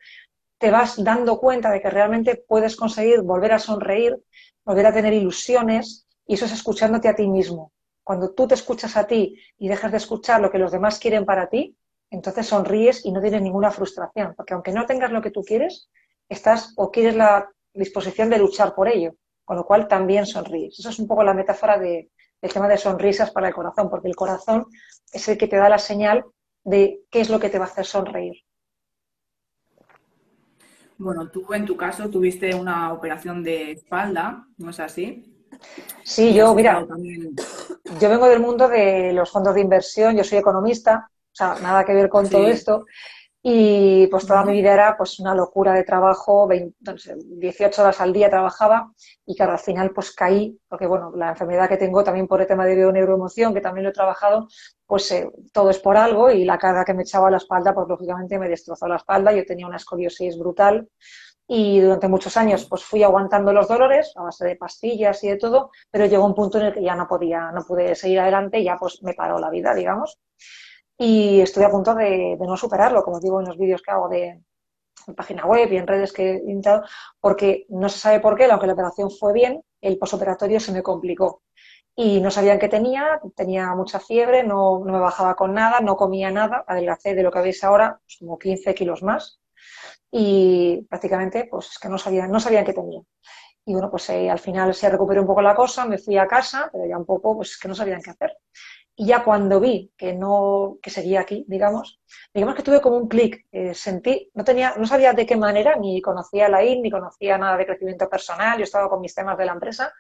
[0.65, 4.17] te vas dando cuenta de que realmente puedes conseguir volver a sonreír,
[4.65, 7.71] volver a tener ilusiones, y eso es escuchándote a ti mismo.
[8.03, 11.27] Cuando tú te escuchas a ti y dejas de escuchar lo que los demás quieren
[11.27, 11.77] para ti,
[12.09, 15.91] entonces sonríes y no tienes ninguna frustración, porque aunque no tengas lo que tú quieres,
[16.31, 20.79] estás o quieres la disposición de luchar por ello, con lo cual también sonríes.
[20.79, 24.09] Eso es un poco la metáfora de, del tema de sonrisas para el corazón, porque
[24.09, 24.65] el corazón
[25.13, 26.25] es el que te da la señal
[26.63, 28.47] de qué es lo que te va a hacer sonreír.
[30.99, 35.31] Bueno, tú en tu caso tuviste una operación de espalda, ¿no es así?
[36.03, 36.87] Sí, yo, mira,
[38.01, 41.85] yo vengo del mundo de los fondos de inversión, yo soy economista, o sea, nada
[41.85, 42.87] que ver con todo esto.
[43.47, 48.31] Y pues toda mi vida era pues una locura de trabajo, 18 horas al día
[48.31, 48.91] trabajaba
[49.27, 52.47] y claro, al final pues caí, porque bueno, la enfermedad que tengo también por el
[52.47, 54.49] tema de neuroemoción, que también lo he trabajado,
[54.87, 57.75] pues eh, todo es por algo y la carga que me echaba a la espalda,
[57.75, 60.89] pues lógicamente me destrozó la espalda, yo tenía una escoliosis brutal
[61.47, 65.37] y durante muchos años pues fui aguantando los dolores a base de pastillas y de
[65.37, 68.59] todo, pero llegó un punto en el que ya no podía, no pude seguir adelante
[68.61, 70.19] y ya pues me paró la vida, digamos
[70.99, 74.41] y estoy a punto de, no superarlo, como digo en los vídeos que hago de,
[75.17, 76.85] página web y en redes que he intentado,
[77.21, 80.83] porque no se sabe por qué, aunque la operación fue bien, el posoperatorio se me
[80.83, 81.43] complicó.
[81.97, 85.97] Y no sabían qué tenía, tenía mucha fiebre, no, no, me bajaba con nada, no
[85.97, 89.41] comía nada, adelgacé de lo que veis ahora, pues como 15 kilos más.
[90.11, 93.01] Y prácticamente, pues es que no sabían, no sabían qué tenía.
[93.67, 96.27] Y bueno, pues eh, al final se recuperó un poco la cosa, me fui a
[96.27, 98.37] casa, pero ya un poco, pues es que no sabían qué hacer.
[98.97, 102.01] Y ya cuando vi que no, que seguía aquí, digamos,
[102.33, 105.77] digamos que tuve como un clic, eh, sentí, no tenía, no sabía de qué manera,
[105.77, 109.37] ni conocía la IN, ni conocía nada de crecimiento personal, yo estaba con mis temas
[109.37, 109.93] de la empresa,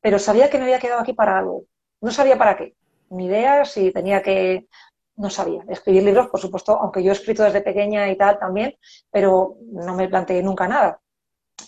[0.00, 1.64] pero sabía que me había quedado aquí para algo.
[2.00, 2.76] No sabía para qué,
[3.10, 4.68] ni idea si tenía que,
[5.16, 5.64] no sabía.
[5.68, 8.76] Escribir libros, por supuesto, aunque yo he escrito desde pequeña y tal también,
[9.10, 11.00] pero no me planteé nunca nada.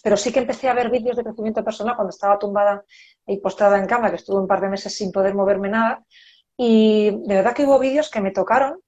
[0.03, 2.85] Pero sí que empecé a ver vídeos de crecimiento personal cuando estaba tumbada
[3.27, 6.05] y postrada en cama, que estuve un par de meses sin poder moverme nada,
[6.63, 8.83] y de verdad que hubo vídeos que me tocaron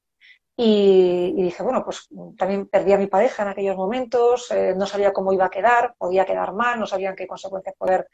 [0.55, 2.07] y, dije, bueno, pues
[2.37, 5.95] también perdí a mi pareja en aquellos momentos, eh, no sabía cómo iba a quedar,
[5.97, 8.09] podía quedar mal, no sabían qué consecuencias poder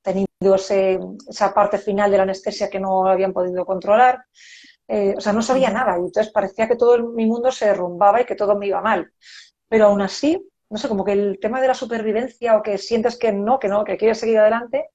[0.00, 4.26] tenido esa parte final de la anestesia que no habían podido controlar.
[4.86, 8.20] Eh, o sea, no sabía nada y entonces parecía que todo mi mundo se derrumbaba
[8.20, 9.12] y que todo me iba mal.
[9.68, 13.18] Pero aún así, no sé, como que el tema de la supervivencia o que sientes
[13.18, 14.90] que no, que no, que quieres seguir adelante,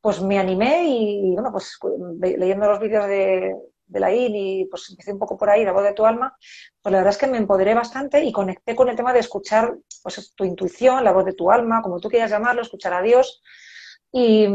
[0.00, 1.78] pues me animé y, bueno, pues
[2.20, 3.54] leyendo los vídeos de,
[3.88, 6.36] la IN y pues empecé un poco por ahí, la voz de tu alma,
[6.80, 9.76] pues la verdad es que me empoderé bastante y conecté con el tema de escuchar
[10.02, 13.42] pues tu intuición, la voz de tu alma, como tú quieras llamarlo, escuchar a Dios.
[14.12, 14.48] Y,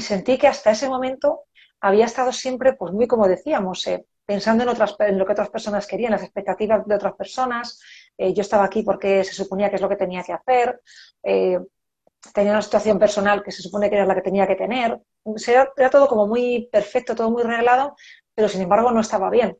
[0.00, 1.44] sentí que hasta ese momento
[1.80, 5.50] había estado siempre, pues muy como decíamos, eh, pensando en, otras, en lo que otras
[5.50, 7.80] personas querían, las expectativas de otras personas.
[8.16, 10.80] Eh, yo estaba aquí porque se suponía que es lo que tenía que hacer.
[11.22, 11.58] Eh,
[12.34, 15.00] tenía una situación personal que se supone que era la que tenía que tener.
[15.46, 17.94] Era, todo como muy perfecto, todo muy reglado,
[18.34, 19.56] pero sin embargo no estaba bien.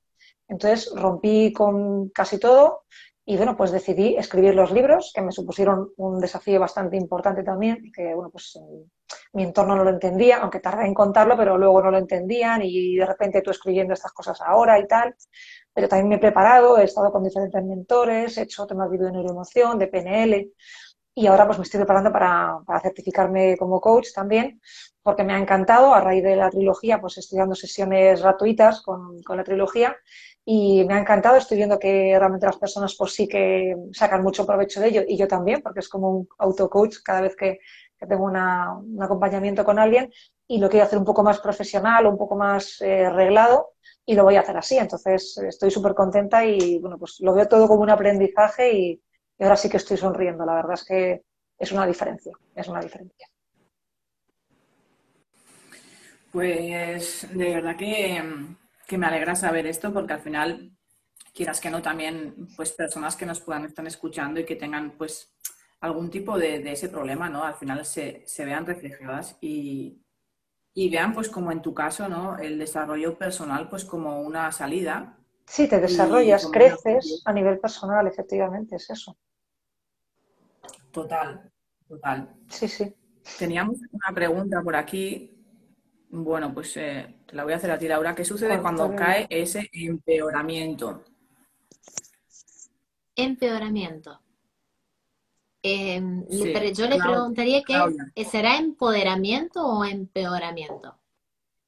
[0.49, 2.85] Entonces rompí con casi todo
[3.25, 7.93] y bueno, pues decidí escribir los libros, que me supusieron un desafío bastante importante también,
[7.95, 8.59] que bueno, pues
[9.35, 12.97] mi entorno no lo entendía, aunque tardé en contarlo, pero luego no lo entendían y
[12.97, 15.15] de repente tú escribiendo estas cosas ahora y tal.
[15.75, 19.79] Pero también me he preparado, he estado con diferentes mentores, he hecho temas de neuroemoción,
[19.79, 20.53] de PNL,
[21.15, 24.61] y ahora pues me estoy preparando para, certificarme como coach también,
[25.03, 25.93] porque me ha encantado.
[25.93, 29.97] A raíz de la trilogía, pues estoy dando sesiones gratuitas con, la trilogía
[30.45, 31.37] y me ha encantado.
[31.37, 35.17] Estoy viendo que realmente las personas pues sí que sacan mucho provecho de ello y
[35.17, 37.59] yo también, porque es como un auto-coach cada vez que,
[38.09, 40.13] tengo un acompañamiento con alguien
[40.47, 43.73] y lo quiero hacer un poco más profesional, un poco más eh, reglado
[44.07, 44.79] y lo voy a hacer así.
[44.79, 49.03] Entonces estoy súper contenta y bueno, pues lo veo todo como un aprendizaje y,
[49.39, 50.45] y ahora sí que estoy sonriendo.
[50.45, 51.23] La verdad es que
[51.59, 53.29] es una diferencia, es una diferencia.
[56.33, 58.23] Pues de verdad que,
[58.97, 60.73] me alegra saber esto porque al final,
[61.35, 65.35] quieras que no, también pues personas que nos puedan estar escuchando y que tengan pues
[65.81, 67.45] algún tipo de, ese problema, ¿no?
[67.45, 70.03] Al final se, vean reflejadas y,
[70.75, 72.37] y, vean pues como en tu caso, ¿no?
[72.39, 75.17] El desarrollo personal pues como una salida.
[75.47, 79.17] Sí, te desarrollas, creces a nivel personal, efectivamente, es eso.
[81.03, 81.49] Total,
[81.87, 82.29] total.
[82.49, 82.93] Sí, sí.
[83.39, 85.31] Teníamos una pregunta por aquí.
[86.11, 88.17] Bueno, pues eh, te la voy a hacer a ti, Laura.
[88.17, 91.05] ¿Qué sucede cuando cae ese empeoramiento?
[93.15, 94.21] Empeoramiento.
[95.63, 100.97] Em, yo le preguntaría que ¿será empoderamiento o empeoramiento?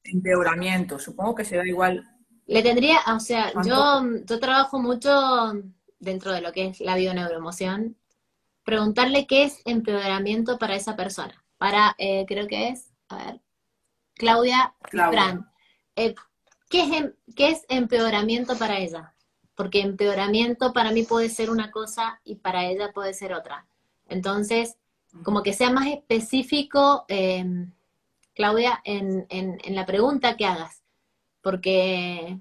[0.03, 2.05] Empeoramiento, supongo que será igual.
[2.47, 5.53] Le tendría, o sea, yo, yo trabajo mucho
[6.01, 7.97] dentro de lo que es la bioneuroemoción
[8.71, 11.45] preguntarle qué es empeoramiento para esa persona.
[11.59, 13.41] Para, eh, creo que es, a ver,
[14.15, 15.51] Claudia, Fran.
[15.97, 16.15] Eh,
[16.69, 19.13] ¿qué, es, em, ¿Qué es empeoramiento para ella?
[19.57, 23.67] Porque empeoramiento para mí puede ser una cosa y para ella puede ser otra.
[24.09, 24.77] Entonces,
[25.25, 27.73] como que sea más específico, em,
[28.35, 30.85] Claudia, en, en, la pregunta que hagas.
[31.43, 32.39] Porque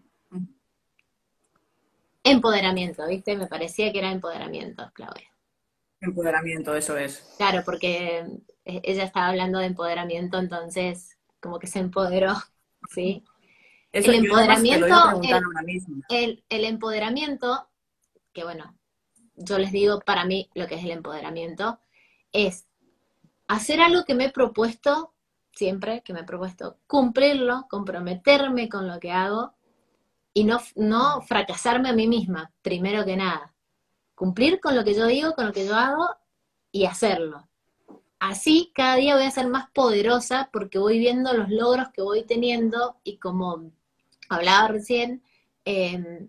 [2.24, 3.36] empoderamiento, ¿viste?
[3.36, 5.28] Me parecía que era empoderamiento, Claudia.
[6.02, 7.36] Empoderamiento, eso es.
[7.38, 8.26] Claro, porque
[8.66, 12.34] e-, ella estaba hablando de empoderamiento, entonces como que se empoderó,
[12.90, 13.24] ¿sí?
[13.92, 15.22] el empoderamiento,
[16.10, 17.68] el, el, empoderamiento,
[18.34, 18.78] que bueno,
[19.36, 21.80] yo les digo para mí lo que es el empoderamiento,
[22.32, 22.68] es
[23.48, 25.16] hacer algo que me he propuesto,
[25.54, 29.56] siempre que me he propuesto, cumplirlo, comprometerme con lo que hago
[30.34, 33.56] y no, no fracasarme a mí misma, primero que nada
[34.20, 36.10] cumplir con lo que yo digo, con lo que yo hago
[36.74, 37.48] y hacerlo.
[38.20, 42.24] Así cada día voy a ser más poderosa porque voy viendo los logros que voy
[42.26, 43.72] teniendo y como
[44.28, 45.24] hablaba recién,
[45.64, 46.28] em,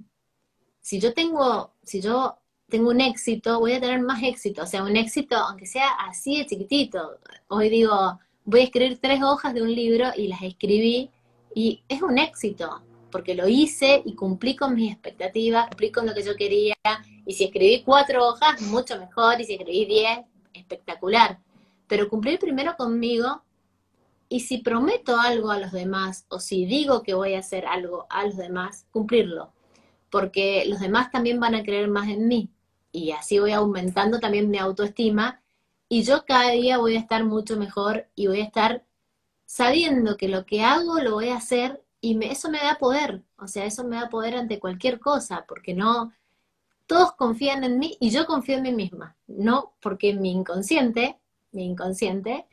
[0.80, 2.38] si yo tengo, si yo
[2.68, 6.38] tengo un éxito, voy a tener más éxito, o sea, un éxito aunque sea así
[6.38, 7.18] de chiquitito.
[7.48, 11.10] Hoy digo, voy a escribir tres hojas de un libro y las escribí
[11.56, 16.14] y es un éxito porque lo hice y cumplí con mis expectativas, cumplí con lo
[16.14, 16.76] que yo quería,
[17.26, 20.20] y si escribí cuatro hojas, mucho mejor, y si escribí diez,
[20.52, 21.38] espectacular.
[21.86, 23.42] Pero cumplir primero conmigo
[24.28, 28.06] y si prometo algo a los demás o si digo que voy a hacer algo
[28.08, 29.52] a los demás, cumplirlo,
[30.08, 32.48] porque los demás también van a creer más en mí
[32.92, 35.42] y así voy aumentando también mi autoestima
[35.88, 38.84] y yo cada día voy a estar mucho mejor y voy a estar
[39.46, 43.46] sabiendo que lo que hago lo voy a hacer y eso me da poder, o
[43.46, 46.12] sea, eso me da poder ante cualquier cosa, porque no,
[46.86, 51.18] todos confían en mí y yo confío en mí misma, no porque mi inconsciente,
[51.52, 52.46] mi inconsciente,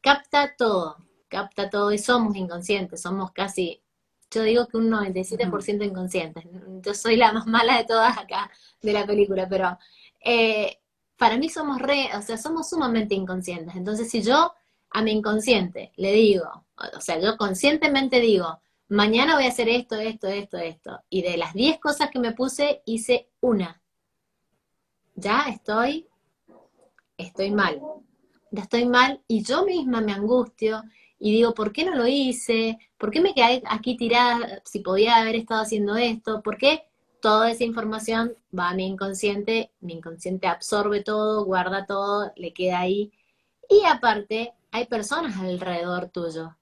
[0.00, 0.96] capta todo,
[1.28, 3.82] capta todo y somos inconscientes, somos casi,
[4.30, 6.44] yo digo que un 97% inconscientes,
[6.82, 8.50] yo soy la más mala de todas acá
[8.82, 9.78] de la película, pero
[10.24, 10.78] eh,
[11.16, 14.54] para mí somos re, o sea, somos sumamente inconscientes, entonces si yo
[14.90, 16.64] a mi inconsciente le digo,
[16.96, 18.60] o sea, yo conscientemente digo,
[18.94, 21.00] mañana voy a hacer esto, esto, esto, esto.
[21.10, 23.82] Y de las 10 cosas que me puse, hice una.
[25.16, 26.08] Ya estoy,
[27.16, 27.82] estoy mal.
[28.50, 30.82] Ya estoy mal y yo misma me angustio
[31.18, 32.78] y digo, ¿por qué no lo hice?
[32.96, 36.40] ¿Por qué me quedé aquí tirada si podía haber estado haciendo esto?
[36.42, 36.84] ¿Por qué
[37.20, 39.72] toda esa información va a mi inconsciente?
[39.80, 43.12] Mi inconsciente absorbe todo, guarda todo, le queda ahí.
[43.68, 46.56] Y aparte, hay personas alrededor tuyo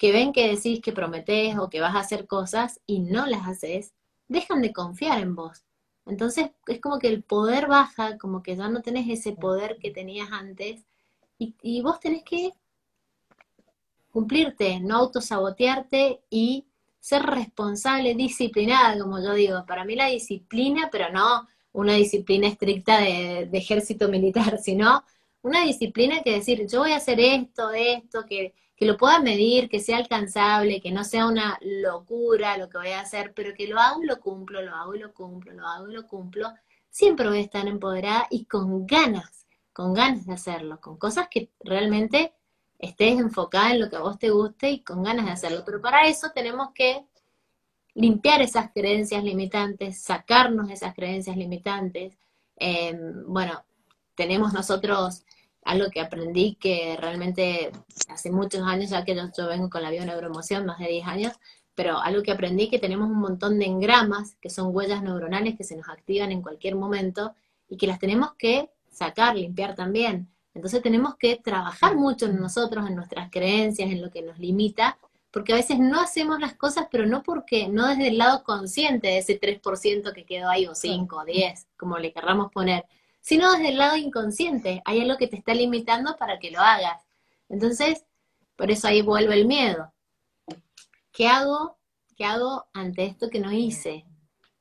[0.00, 3.46] que ven que decís que prometés o que vas a hacer cosas y no las
[3.46, 3.92] haces,
[4.28, 5.66] dejan de confiar en vos.
[6.06, 9.90] Entonces es como que el poder baja, como que ya no tenés ese poder que
[9.90, 10.86] tenías antes
[11.38, 12.52] y, vos tenés que
[14.10, 16.64] cumplirte, no autosabotearte y
[16.98, 19.66] ser responsable, disciplinada, como yo digo.
[19.66, 25.04] Para mí la disciplina, pero no una disciplina estricta de, de ejército militar, sino
[25.42, 29.68] una disciplina que decir, yo voy a hacer esto, esto, que que lo pueda medir,
[29.68, 33.66] que sea alcanzable, que no sea una locura lo que voy a hacer, pero que
[33.66, 36.50] lo hago y lo cumplo, lo hago y lo cumplo, lo hago y lo cumplo,
[36.88, 41.50] siempre voy a estar empoderada y con ganas, con ganas de hacerlo, con cosas que
[41.60, 42.32] realmente
[42.78, 45.62] estés enfocada en lo que a vos te guste y con ganas de hacerlo.
[45.66, 47.04] Pero para eso tenemos que
[47.92, 52.16] limpiar esas creencias limitantes, sacarnos esas creencias limitantes.
[52.56, 53.62] Em, bueno,
[54.14, 55.26] tenemos nosotros
[55.62, 57.70] algo que aprendí que realmente
[58.08, 61.32] hace muchos años, ya que yo, vengo con la bioneuroemoción, más de 10 años,
[61.74, 65.64] pero algo que aprendí que tenemos un montón de engramas, que son huellas neuronales que
[65.64, 67.34] se nos activan en cualquier momento
[67.68, 70.28] y que las tenemos que sacar, limpiar también.
[70.54, 74.98] Entonces tenemos que trabajar mucho en nosotros, en nuestras creencias, en lo que nos limita,
[75.30, 79.08] porque a veces no hacemos las cosas, pero no porque, no desde el lado consciente
[79.08, 82.84] de ese 3% que quedó ahí, o 5, o 10, como le querramos poner,
[83.20, 84.82] sino desde el lado inconsciente.
[84.84, 87.02] Hay algo que te está limitando para que lo hagas.
[87.48, 88.04] Entonces,
[88.56, 89.92] por eso ahí vuelve el miedo.
[91.12, 91.78] ¿Qué hago?
[92.16, 94.04] ¿Qué hago ante esto que no hice?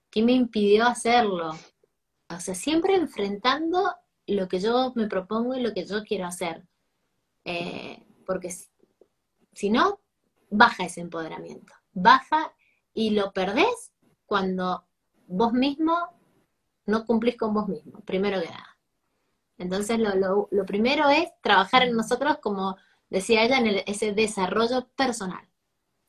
[0.09, 1.51] ¿Qué me impidió hacerlo?
[2.29, 3.95] O sea, siempre enfrentando
[4.27, 6.65] lo que yo me propongo y lo que yo quiero hacer.
[7.45, 8.53] Eh, porque
[9.53, 9.99] si no,
[10.49, 11.73] baja ese empoderamiento.
[11.93, 12.53] Baja
[12.93, 13.91] y lo perdés
[14.25, 14.85] cuando
[15.27, 16.18] vos mismo
[16.89, 18.77] no cumplís con vos mismo, primero que nada.
[19.57, 22.77] Entonces, lo, primero es trabajar en nosotros, como
[23.09, 25.47] decía ella, en ese desarrollo personal.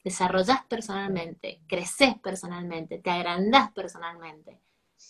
[0.04, 4.60] Desarrollás personalmente, creces personalmente, te agrandás personalmente.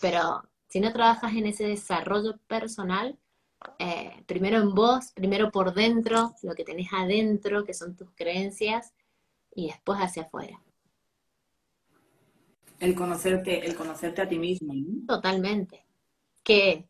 [0.01, 3.19] Pero si no trabajas en ese desarrollo personal,
[3.79, 8.95] eh, primero en vos, primero por dentro, lo que tenés adentro, que son tus creencias,
[9.55, 10.61] y después hacia afuera.
[12.81, 14.75] El conocerte, el conocerte a ti mismo.
[15.07, 15.85] Totalmente.
[16.43, 16.89] Que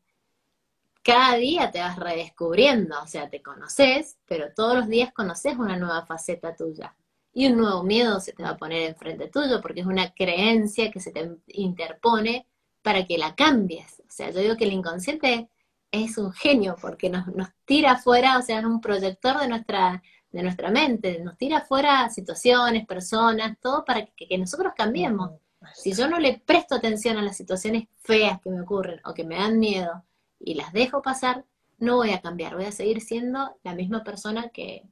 [1.03, 5.77] cada día te vas redescubriendo, o sea, te conoces, pero todos los días conoces una
[5.77, 6.95] nueva faceta tuya.
[7.33, 10.91] Y un nuevo miedo se te va a poner enfrente tuyo, porque es una creencia
[10.91, 12.47] que se te interpone
[12.83, 14.01] para que la cambies.
[14.01, 15.49] O sea, yo digo que el inconsciente
[15.91, 20.03] es un genio, porque nos, nos tira afuera, o sea, es un proyector de nuestra,
[20.31, 25.33] de nuestra mente, nos tira afuera situaciones, personas, todo para que, que nosotros cambiemos.
[25.75, 29.25] Si yo no le presto atención a las situaciones feas que me ocurren o que
[29.25, 30.05] me dan miedo
[30.39, 31.45] y las dejo pasar,
[31.79, 34.85] no voy a cambiar, voy a seguir siendo la misma persona que,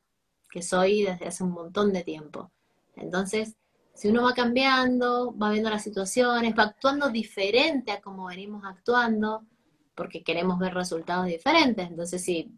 [0.61, 2.51] soy desde hace un montón de tiempo.
[2.97, 3.55] Entonces,
[3.95, 9.47] si uno va cambiando, va viendo las situaciones, va actuando diferente a como venimos actuando,
[9.95, 11.89] porque queremos ver resultados diferentes.
[11.89, 12.53] Entonces, si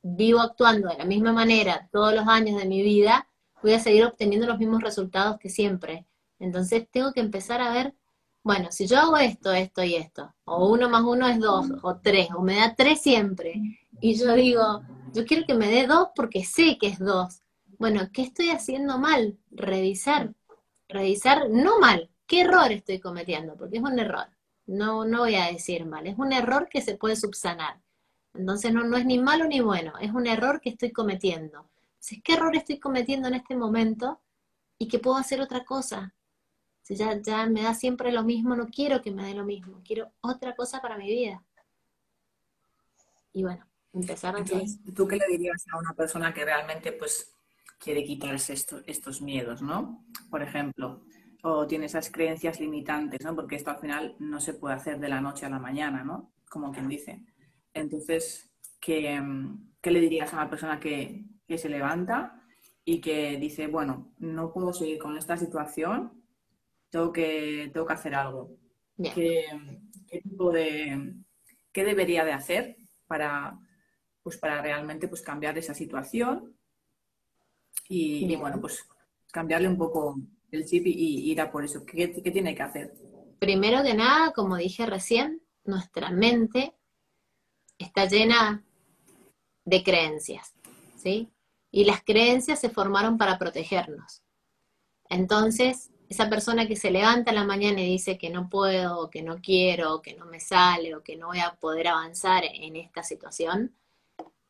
[0.00, 3.28] vivo actuando de la misma manera todos los años de mi vida,
[3.62, 6.06] voy a seguir obteniendo los mismos resultados que siempre.
[6.38, 7.94] Entonces tengo que empezar a ver,
[8.42, 11.96] bueno, si yo hago esto, esto y esto, o uno más uno es dos, o
[11.96, 13.54] tres, o me da tres siempre,
[14.00, 14.82] y yo digo,
[15.12, 17.40] yo quiero que me dé dos porque sé que es dos.
[17.78, 19.38] Bueno, ¿qué estoy haciendo mal?
[19.50, 20.34] Revisar,
[20.88, 23.56] revisar, no mal, ¿qué error estoy cometiendo?
[23.56, 24.28] Porque es un error,
[24.66, 27.80] no, no voy a decir mal, es un error que se puede subsanar.
[28.34, 31.68] Entonces no, no es ni malo ni bueno, es un error que estoy cometiendo.
[32.22, 34.20] ¿qué error estoy cometiendo en este momento?
[34.78, 36.14] Y que puedo hacer otra cosa.
[36.86, 39.82] Si ya, ya me da siempre lo mismo, no quiero que me dé lo mismo,
[39.84, 41.42] quiero otra cosa para mi vida.
[43.32, 47.34] Y bueno, empezar a ¿Tú qué le dirías a una persona que realmente pues
[47.80, 48.54] quiere quitarse
[48.86, 50.06] estos miedos, ¿no?
[50.30, 51.02] Por ejemplo,
[51.42, 53.34] o tiene esas creencias limitantes, ¿no?
[53.34, 56.30] Porque esto al final no se puede hacer de la noche a la mañana, ¿no?
[56.48, 57.20] Como quien dice.
[57.74, 59.20] Entonces, ¿qué,
[59.82, 62.40] le dirías a una persona que, se levanta
[62.84, 66.22] y que dice, bueno, no puedo seguir con esta situación,
[66.90, 68.56] tengo que, tengo que hacer algo?
[69.14, 69.44] ¿Qué,
[70.22, 71.14] tipo de,
[71.72, 72.76] qué debería de hacer
[73.06, 73.58] para,
[74.22, 76.56] pues para realmente pues, cambiar esa situación
[77.88, 78.86] y, bueno, pues
[79.30, 80.16] cambiarle un poco
[80.50, 81.84] el chip y, ir a por eso.
[81.84, 82.94] ¿Qué, tiene que hacer?
[83.38, 86.74] Primero que nada, como dije recién, nuestra mente
[87.78, 88.64] está llena
[89.64, 90.54] de creencias,
[90.96, 91.30] ¿sí?
[91.70, 94.22] Y las creencias se formaron para protegernos.
[95.08, 99.10] Entonces, esa persona que se levanta en la mañana y dice que no puedo, o
[99.10, 102.44] que no quiero, o que no me sale, o que no voy a poder avanzar
[102.44, 103.74] en esta situación,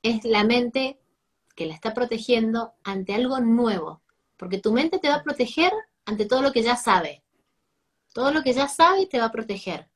[0.02, 1.00] es la mente
[1.54, 4.02] que la está protegiendo ante algo nuevo,
[4.36, 5.72] porque tu mente te va a proteger
[6.04, 7.22] ante todo lo que ya sabe.
[8.12, 9.88] Todo lo que ya sabe te va a proteger.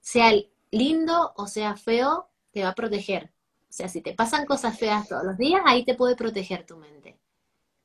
[0.00, 0.32] Sea
[0.70, 3.32] lindo o sea feo, te va a proteger.
[3.68, 6.76] O sea, si te pasan cosas feas todos los días, ahí te puede proteger tu
[6.76, 7.18] mente.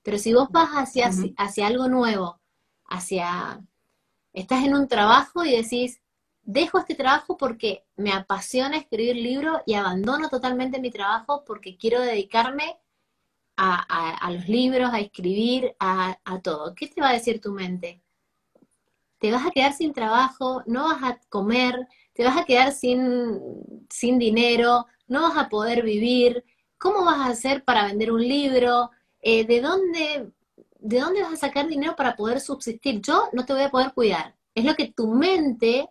[0.03, 2.39] Pero si vos vas hacia, hacia algo nuevo,
[2.85, 3.61] hacia...
[4.33, 6.01] Estás en un trabajo y decís,
[6.43, 12.01] dejo este trabajo porque me apasiona escribir libros y abandono totalmente mi trabajo porque quiero
[12.01, 12.79] dedicarme
[13.55, 16.73] a, los libros, a escribir, a, todo.
[16.75, 18.01] ¿Qué te va a decir tu mente?
[19.19, 23.39] Te vas a quedar sin trabajo, no vas a comer, te vas a quedar sin,
[23.89, 26.43] sin dinero, no vas a poder vivir.
[26.77, 28.91] ¿Cómo vas a hacer para vender un libro?
[29.21, 30.31] Eh, ¿de, dónde,
[30.83, 32.99] ¿De dónde vas a sacar dinero para poder subsistir?
[32.99, 34.35] Yo no te voy a poder cuidar.
[34.53, 35.89] Es lo que tu mente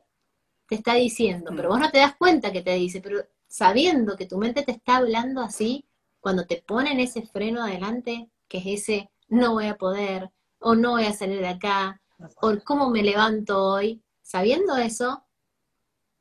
[0.68, 4.26] te está diciendo, pero vos no te das cuenta que te dice, pero sabiendo que
[4.26, 5.86] tu mente te está hablando así,
[6.20, 10.90] cuando te ponen ese freno adelante, que es ese no voy a poder, o no
[10.90, 12.02] voy a salir de acá,
[12.42, 15.24] o cómo me levanto hoy, sabiendo eso,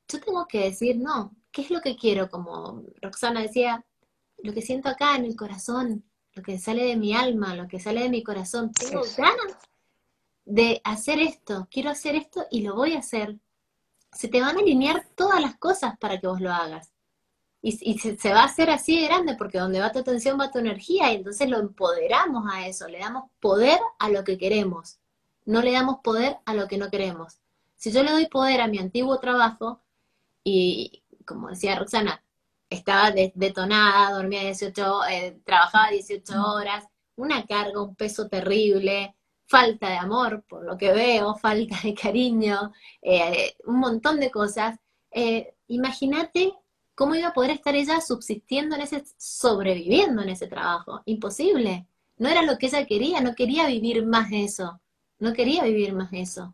[0.07, 2.29] yo tengo que decir, no, ¿qué es lo que quiero?
[2.29, 3.85] Como Roxana decía,
[4.37, 7.79] lo que siento acá en el corazón, lo que sale de mi alma, lo que
[7.79, 9.57] sale de mi corazón, tengo ganas
[10.45, 13.37] de hacer esto, quiero hacer esto y lo voy a hacer.
[14.11, 16.91] Se te van a alinear todas las cosas para que vos lo hagas.
[17.63, 20.57] Y, se, va a hacer así de grande porque donde va tu atención va tu
[20.57, 24.97] energía y entonces lo empoderamos a eso, le damos poder a lo que queremos,
[25.45, 27.39] no le damos poder a lo que no queremos.
[27.77, 29.79] Si yo le doy poder a mi antiguo trabajo
[30.43, 32.23] y, como decía Roxana,
[32.71, 39.15] estaba detonada, dormía 18, eh, trabajaba 18 horas, una carga, un peso terrible,
[39.45, 44.79] falta de amor, por lo que veo, falta de cariño, eh, un montón de cosas.
[45.11, 46.53] Eh, imagínate
[47.01, 51.01] ¿Cómo iba a poder estar ella subsistiendo en ese, sobreviviendo en ese trabajo?
[51.05, 51.87] Imposible.
[52.17, 54.79] No era lo que ella quería, no quería vivir más de eso.
[55.17, 56.53] No quería vivir más de eso.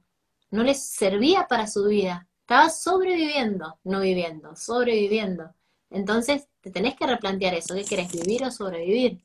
[0.50, 2.30] No le servía para su vida.
[2.40, 5.54] Estaba sobreviviendo, no viviendo, sobreviviendo.
[5.90, 7.76] Entonces, te tenés que replantear eso.
[7.76, 9.22] ¿Qué querés, vivir o sobrevivir?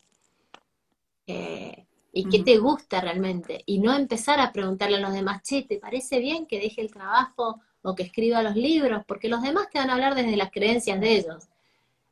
[1.26, 3.62] Eh, ¿Y qué te gusta realmente?
[3.66, 6.92] Y no empezar a preguntarle a los demás, che, ¿te parece bien que deje el
[6.92, 10.50] trabajo o que escriba los libros, porque los demás te van a hablar desde las
[10.50, 11.48] creencias de ellos,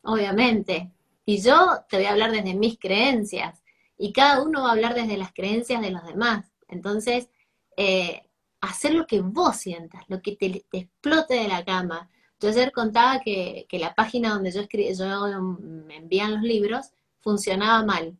[0.02, 0.90] obviamente.
[1.24, 3.62] Y yo te voy a hablar desde mis creencias,
[3.96, 6.50] y cada uno va a hablar desde las creencias de los demás.
[6.68, 7.28] Entonces,
[7.76, 8.22] eh,
[8.60, 12.10] hacer lo que vos sientas, lo que te, explote de la cama.
[12.40, 15.06] Yo ayer contaba que, la página donde yo, escribí, yo
[15.40, 18.16] me envían los libros funcionaba mal.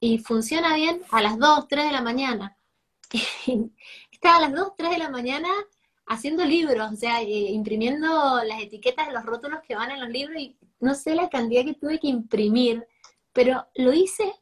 [0.00, 2.56] Y funciona bien a las 2, 3 de la mañana.
[4.10, 5.48] Estaba a las 2, 3 de la mañana
[6.06, 10.08] haciendo libros, o sea, eh, imprimiendo las etiquetas de los rótulos que van en los
[10.08, 12.86] libros y no sé la cantidad que tuve que imprimir,
[13.32, 14.32] pero lo hice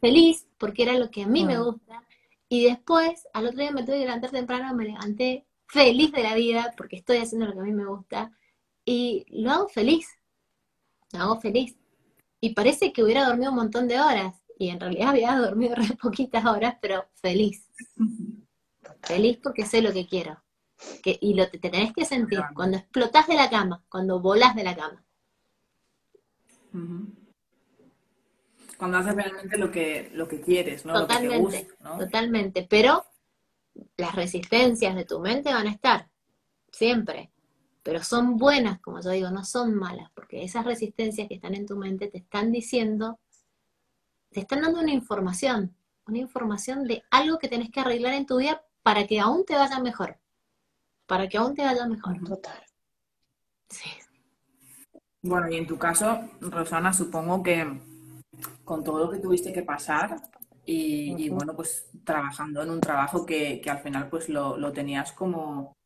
[0.00, 2.02] feliz porque era lo que a mí me gusta.
[2.48, 6.34] Y después, al otro día me tuve que levantar temprano, me levanté feliz de la
[6.34, 8.32] vida porque estoy haciendo lo que a mí me gusta
[8.84, 10.08] y lo hago feliz,
[11.12, 11.76] lo hago feliz.
[12.40, 15.96] Y parece que hubiera dormido un montón de horas y en realidad había dormido re
[16.00, 17.68] poquitas horas, pero feliz.
[19.02, 20.42] Feliz porque sé lo que quiero.
[21.02, 24.64] Que, y lo te tenés que sentir cuando explotas de la cama, cuando volas de
[24.64, 25.04] la cama.
[28.76, 30.92] Cuando haces realmente lo que, lo que quieres, ¿no?
[30.92, 32.66] Totalmente, totalmente.
[32.68, 33.06] Pero
[33.96, 36.08] las resistencias de tu mente van a estar,
[36.70, 37.30] siempre.
[37.82, 41.66] Pero son buenas, como yo digo, no son malas, porque esas resistencias que están en
[41.66, 43.18] tu mente te están diciendo
[44.36, 45.74] te están dando una información,
[46.06, 49.54] una información de algo que tenés que arreglar en tu vida para que aún te
[49.54, 50.18] vaya mejor.
[51.06, 52.22] Para que aún te vaya mejor.
[52.22, 52.62] Total.
[53.70, 53.88] Sí.
[55.22, 57.80] Bueno, y en tu caso, Rosana, supongo que
[58.62, 60.20] con todo lo que tuviste que pasar
[60.66, 65.76] y, bueno, pues trabajando en un trabajo que, al final pues lo, tenías como,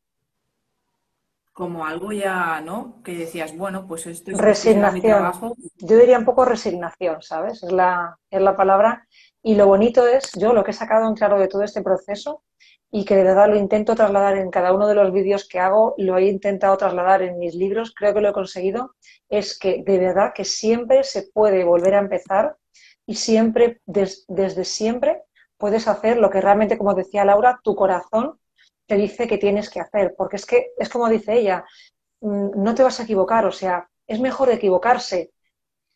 [1.53, 3.01] como algo ya, ¿no?
[3.03, 4.93] Que decías, bueno, pues esto es resignación.
[4.95, 5.55] Mi trabajo.
[5.77, 7.61] Yo diría un poco resignación, ¿sabes?
[7.61, 9.07] Es la, es la palabra.
[9.43, 12.43] Y lo bonito es, yo lo que he sacado en claro de todo este proceso
[12.91, 15.95] y que de verdad lo intento trasladar en cada uno de los vídeos que hago,
[15.97, 18.95] lo he intentado trasladar en mis libros, creo que lo he conseguido,
[19.29, 22.57] es que de verdad que siempre se puede volver a empezar
[23.11, 25.23] y siempre, desde siempre,
[25.57, 28.39] puedes hacer lo que realmente, como decía Laura, tu corazón
[28.87, 31.65] te dice que tienes que hacer, porque es que es como dice ella,
[32.21, 35.33] mm, no te vas a equivocar, o sea, es mejor equivocarse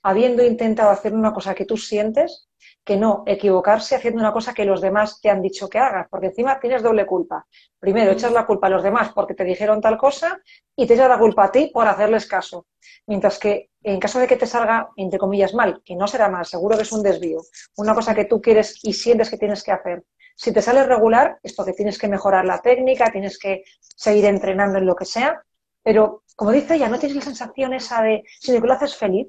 [0.03, 2.49] habiendo intentado hacer una cosa que tú sientes
[2.84, 6.28] que no equivocarse haciendo una cosa que los demás te han dicho que hagas, porque
[6.28, 7.47] encima tienes doble culpa.
[7.80, 10.39] Primero, echas la culpa a los demás porque te dijeron tal cosa
[10.76, 12.68] y te echas la culpa a ti por hacerles caso.
[13.07, 16.45] Mientras que en caso de que te salga, entre comillas, mal, que no será mal,
[16.45, 17.41] seguro que es un desvío,
[17.77, 20.03] una cosa que tú quieres y sientes que tienes que hacer.
[20.36, 24.79] Si te sale regular, esto que tienes que mejorar la técnica, tienes que seguir entrenando
[24.79, 25.39] en lo que sea,
[25.83, 29.27] pero como dice ella, no tienes la sensación esa de, sino que lo haces feliz,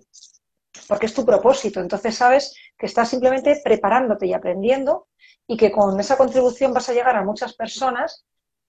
[0.88, 1.80] porque es tu propósito.
[1.80, 5.09] Entonces sabes que estás simplemente preparándote y aprendiendo
[5.46, 8.24] y que con esa contribución vas a llegar a muchas personas,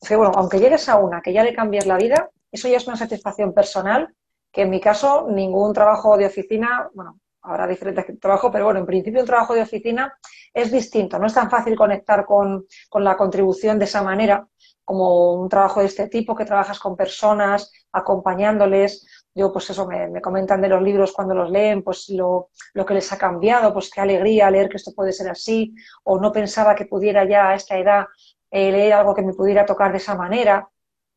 [0.06, 2.88] que bueno, aunque llegues a una que ya le cambies la vida, eso ya es
[2.88, 4.14] una satisfacción personal,
[4.58, 8.88] que en mi caso ningún trabajo de oficina, bueno, habrá diferentes trabajos, pero bueno, en
[8.88, 10.18] principio un trabajo de oficina
[10.52, 14.48] es distinto, no es tan fácil conectar con, con la contribución de esa manera
[14.84, 19.06] como un trabajo de este tipo, que trabajas con personas, acompañándoles,
[19.36, 23.14] yo pues eso, me, comentan de los libros cuando los leen, pues lo, que les
[23.14, 26.88] ha cambiado, pues qué alegría leer que esto puede ser así, o no pensaba que
[26.88, 28.06] pudiera ya a esta edad
[28.50, 30.68] eh, leer algo que me pudiera tocar de esa manera.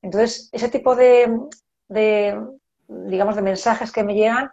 [0.02, 1.32] Entonces, ese tipo de,
[2.90, 4.50] digamos, de mensajes que me llegan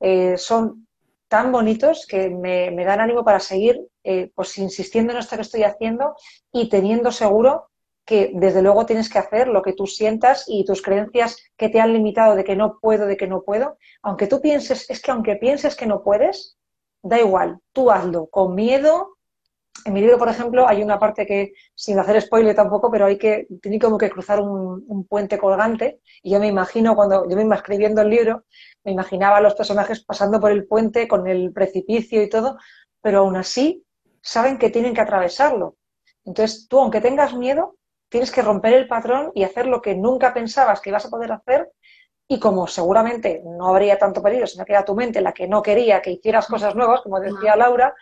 [0.00, 0.86] eh, son
[1.28, 5.62] tan bonitos que me, dan ánimo para seguir eh, pues insistiendo en esto que estoy
[5.62, 6.14] haciendo
[6.52, 7.70] y teniendo seguro
[8.04, 11.80] que desde luego tienes que hacer lo que tú sientas y tus creencias que te
[11.80, 15.10] han limitado de que no puedo, de que no puedo, aunque tú pienses, es que
[15.10, 16.58] aunque pienses que no puedes,
[17.02, 19.16] da igual, tú hazlo con miedo.
[19.84, 23.18] En mi libro, por ejemplo, hay una parte que, sin hacer spoiler tampoco, pero hay
[23.18, 26.00] que, tiene como que cruzar un, puente colgante.
[26.22, 28.44] Y yo me imagino, cuando yo me iba escribiendo el libro,
[28.84, 32.58] me imaginaba a los personajes pasando por el puente con el precipicio y todo,
[33.00, 33.84] pero aún así
[34.20, 35.76] saben que tienen que atravesarlo.
[36.24, 37.76] Entonces, tú, aunque tengas miedo,
[38.08, 41.32] tienes que romper el patrón y hacer lo que nunca pensabas que ibas a poder
[41.32, 41.72] hacer.
[42.28, 45.60] Y como seguramente no habría tanto peligro, sino que era tu mente la que no
[45.60, 47.94] quería que hicieras cosas nuevas, como decía Laura,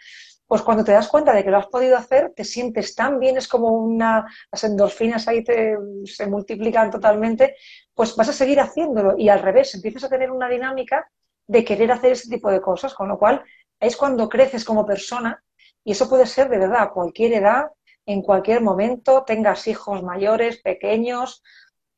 [0.51, 3.36] pues cuando te das cuenta de que lo has podido hacer, te sientes tan bien,
[3.36, 5.76] es como una, las endorfinas ahí te,
[6.07, 7.55] se multiplican totalmente,
[7.94, 11.09] pues vas a seguir haciéndolo y al revés, empiezas a tener una dinámica
[11.46, 13.44] de querer hacer ese tipo de cosas, con lo cual
[13.78, 15.40] es cuando creces como persona
[15.84, 17.66] y eso puede ser de verdad a cualquier edad,
[18.05, 21.44] en cualquier momento, tengas hijos mayores, pequeños,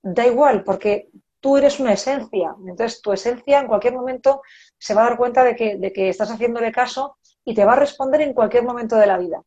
[0.03, 1.09] da igual, porque
[1.41, 2.55] tú eres una esencia.
[2.69, 4.43] Entonces, tu esencia en cualquier momento
[4.77, 7.73] se va a dar cuenta de que, de que estás haciéndole caso y te va
[7.73, 9.43] a responder en cualquier momento de la vida.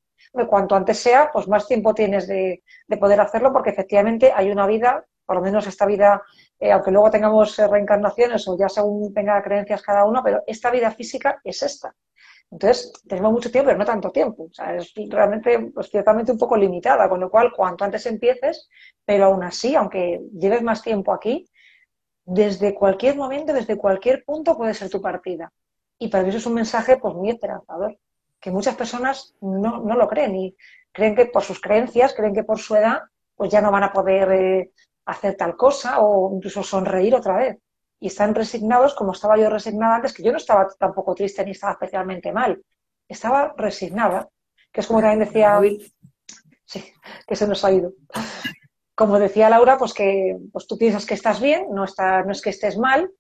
[0.50, 2.64] Cuanto antes sea, pues más tiempo tienes de,
[3.00, 6.22] poder hacerlo, porque efectivamente hay una vida, por lo menos esta vida,
[6.60, 10.72] eh, aunque luego tengamos eh, reencarnaciones o ya según tenga creencias cada uno, pero esta
[10.72, 11.96] vida física es esta.
[12.52, 14.44] Entonces, tenemos mucho tiempo, pero no tanto tiempo.
[14.44, 18.70] O sea, es realmente, pues, ciertamente un poco limitada, con lo cual, cuanto antes empieces,
[19.04, 21.48] pero aún así, aunque lleves más tiempo aquí,
[22.26, 25.52] desde cualquier momento, desde cualquier punto puede ser tu partida.
[26.00, 27.98] Y para mí eso es un mensaje pues, muy esperanzador,
[28.40, 30.56] que muchas personas no, no lo creen y
[30.92, 33.04] creen que por sus creencias, creen que por su edad,
[33.36, 34.72] pues ya no van a poder eh,
[35.06, 37.58] hacer tal cosa o incluso sonreír otra vez
[38.00, 41.52] y están resignados como estaba yo resignada antes, que yo no estaba tampoco triste ni
[41.52, 42.62] estaba especialmente mal,
[43.08, 44.30] estaba resignada,
[44.72, 45.60] que es como también decía,
[46.66, 46.84] sí,
[47.26, 47.94] que se nos ha ido.
[48.96, 52.42] Como decía Laura, pues que pues tú piensas que estás bien, no, está, no es
[52.42, 53.12] que estés mal,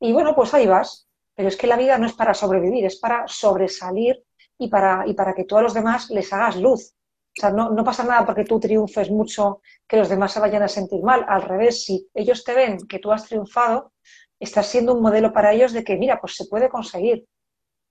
[0.00, 1.06] y bueno, pues ahí vas.
[1.34, 4.22] Pero es que la vida no es para sobrevivir, es para sobresalir
[4.58, 6.94] y para, y para que tú a los demás les hagas luz.
[7.36, 10.62] O sea, no, no, pasa nada porque tú triunfes mucho que los demás se vayan
[10.62, 11.24] a sentir mal.
[11.28, 13.92] Al revés, si ellos te ven que tú has triunfado,
[14.38, 17.26] estás siendo un modelo para ellos de que, mira, pues se puede conseguir.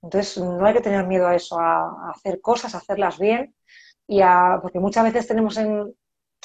[0.02, 3.54] Entonces, no hay que tener miedo a eso, a, hacer cosas, a hacerlas bien,
[4.06, 5.94] y a, porque muchas veces tenemos en,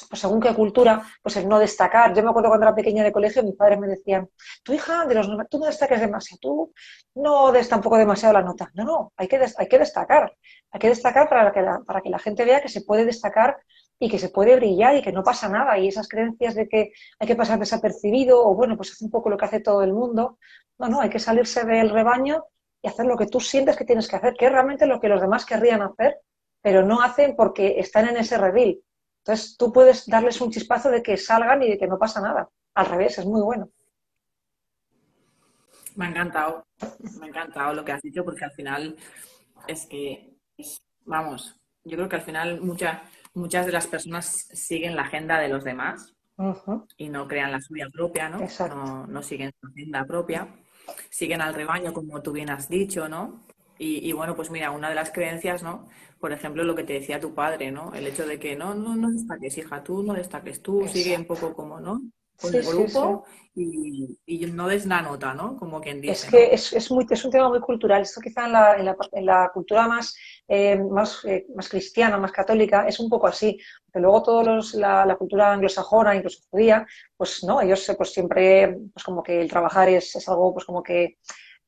[0.08, 2.14] pues según qué cultura, pues el no destacar.
[2.14, 4.30] Yo me acuerdo cuando era pequeña de colegio, mis padres me decían,
[4.64, 6.74] tu hija, de los, tú no destaques demasiado, tú
[7.16, 8.70] no des tampoco demasiado la nota.
[8.74, 10.34] No, no, hay que, hay que destacar.
[10.72, 13.58] Hay que destacar para que, la, para que la gente vea que se puede destacar
[14.00, 15.78] y que se puede brillar y que no pasa nada.
[15.78, 19.30] Y esas creencias de que hay que pasar desapercibido o bueno, pues hace un poco
[19.30, 20.38] lo que hace todo el mundo.
[20.78, 22.46] No, no, hay que salirse del rebaño
[22.82, 25.10] y hacer lo que tú sientes que tienes que hacer, que es realmente lo que
[25.10, 26.20] los demás querrían hacer,
[26.62, 28.82] pero no hacen porque están en ese redil.
[29.30, 32.50] Entonces tú puedes darles un chispazo de que salgan y de que no pasa nada.
[32.74, 33.70] Al revés, es muy bueno.
[35.96, 36.66] Me ha encantado,
[37.20, 38.96] me ha encantado lo que has dicho porque al final
[39.68, 40.36] es que,
[41.06, 43.02] vamos, yo creo que al final muchas
[43.36, 46.16] muchas de las personas siguen la agenda de los demás
[46.98, 48.40] y no crean la suya propia, ¿no?
[48.70, 49.06] ¿no?
[49.06, 50.48] No siguen su agenda propia,
[51.12, 53.44] siguen al rebaño como tú bien has dicho, ¿no?
[53.82, 55.88] Y, bueno, pues mira, una de las creencias, ¿no?
[56.20, 57.94] Por ejemplo, lo que te decía tu padre, ¿no?
[57.94, 61.24] El hecho de que no, no, no destaques, hija, tú no destaques, tú sigue un
[61.24, 62.02] poco como, ¿no?
[62.42, 63.24] Con el grupo
[63.56, 65.56] Y, no des la nota, ¿no?
[65.56, 66.12] Como quien dice.
[66.12, 68.02] Es que es, es, muy, es un tema muy cultural.
[68.02, 70.14] Esto quizá en la, en la, en la cultura más,
[70.50, 73.58] eh, más, eh, más cristiana, más católica, es un poco así.
[73.86, 79.06] Porque luego todos la, la, cultura anglosajona, incluso judía, pues no, ellos pues siempre, pues
[79.06, 81.18] como que el trabajar es, es algo pues como que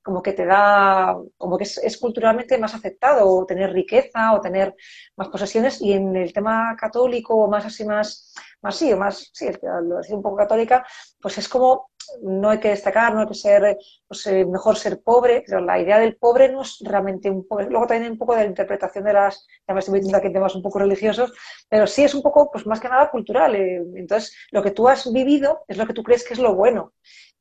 [0.03, 4.75] como que te da, como que es, culturalmente más aceptado, tener riqueza, o tener
[5.15, 9.29] más posesiones, y en el tema católico, o más así, más, más sí, o más,
[9.33, 9.47] sí,
[9.83, 10.85] lo decía un poco católica,
[11.21, 11.91] pues es como,
[12.21, 13.77] no hay que destacar, no hay que ser,
[14.07, 17.61] pues, eh, mejor ser pobre, pero la idea del pobre no es realmente un poco,
[17.63, 20.33] luego también un poco de la interpretación de las, ya me estoy metiendo aquí en
[20.33, 21.31] temas un poco religiosos,
[21.69, 24.87] pero sí es un poco, pues más que nada cultural, eh, entonces lo que tú
[24.89, 26.93] has vivido es lo que tú crees que es lo bueno,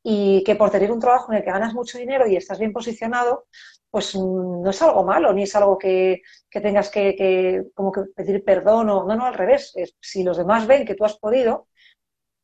[0.02, 2.72] y que por tener un trabajo en el que ganas mucho dinero y estás bien
[2.72, 3.46] posicionado,
[3.90, 8.44] pues mm, no es algo malo, ni es algo que, tengas que, como que pedir
[8.44, 9.74] perdón o no, no, al revés.
[10.00, 11.68] si los demás ven que tú has podido,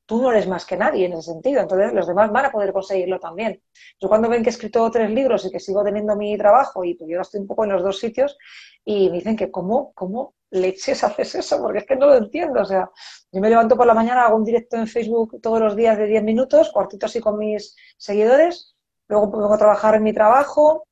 [0.07, 2.73] tú no eres más que nadie en ese sentido, entonces los demás van a poder
[2.73, 3.63] conseguirlo también.
[4.01, 6.95] Yo cuando ven que he escrito tres libros y que sigo teniendo mi trabajo y
[6.95, 8.39] pues yo estoy un poco en los dos sitios
[8.85, 12.61] y me dicen que cómo, cómo leches haces eso, porque es que no lo entiendo.
[12.61, 12.91] O sea,
[13.33, 16.07] yo me levanto por la mañana, hago un directo en Facebook todos los días de
[16.07, 18.75] 10 minutos, cuartito así con mis seguidores,
[19.09, 20.87] luego vengo a trabajar en mi trabajo,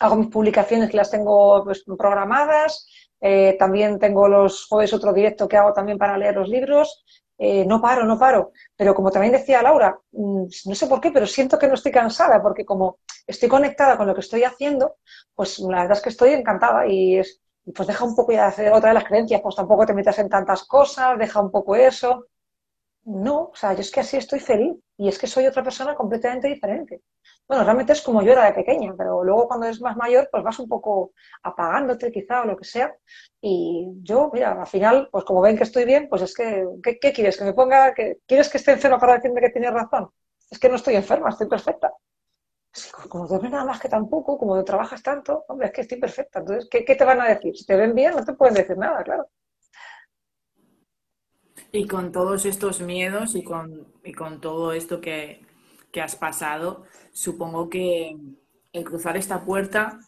[0.00, 2.86] hago mis publicaciones que las tengo pues, programadas,
[3.20, 7.04] eh, también tengo los jueves otro directo que hago también para leer los libros,
[7.38, 8.52] eh, no paro, no paro.
[8.76, 11.92] Pero como también decía Laura, mm, no sé por qué, pero siento que no estoy
[11.92, 14.96] cansada, porque como estoy conectada con lo que estoy haciendo,
[15.34, 18.48] pues la verdad es que estoy encantada y es, pues deja un poco ya de
[18.48, 21.76] hacer otra de las creencias, pues tampoco te metas en tantas cosas, deja un poco
[21.76, 22.26] eso.
[23.04, 25.94] No, o sea, yo es que así estoy feliz y es que soy otra persona
[25.94, 27.02] completamente diferente.
[27.48, 30.42] Bueno, realmente es como yo era de pequeña, pero luego cuando eres más mayor, pues
[30.42, 32.94] vas un poco apagándote quizá o lo que sea.
[33.40, 37.12] Y yo, mira, al final, pues como ven que estoy bien, pues es que, ¿qué,
[37.12, 37.36] quieres?
[37.36, 40.10] ¿Que me ponga, que, ¿quieres que esté enferma para decirme que tienes razón?
[40.50, 41.92] Es que no estoy enferma, estoy perfecta
[43.08, 46.38] como no nada más que tampoco, como no trabajas tanto, hombre, es que estoy perfecta.
[46.40, 47.56] Entonces, ¿qué, te van a decir?
[47.56, 49.28] Si te ven bien, no te pueden decir nada, claro.
[51.70, 55.46] Y con todos estos miedos y con, con todo esto que,
[56.00, 58.16] has pasado, supongo que
[58.72, 60.00] el cruzar esta puerta,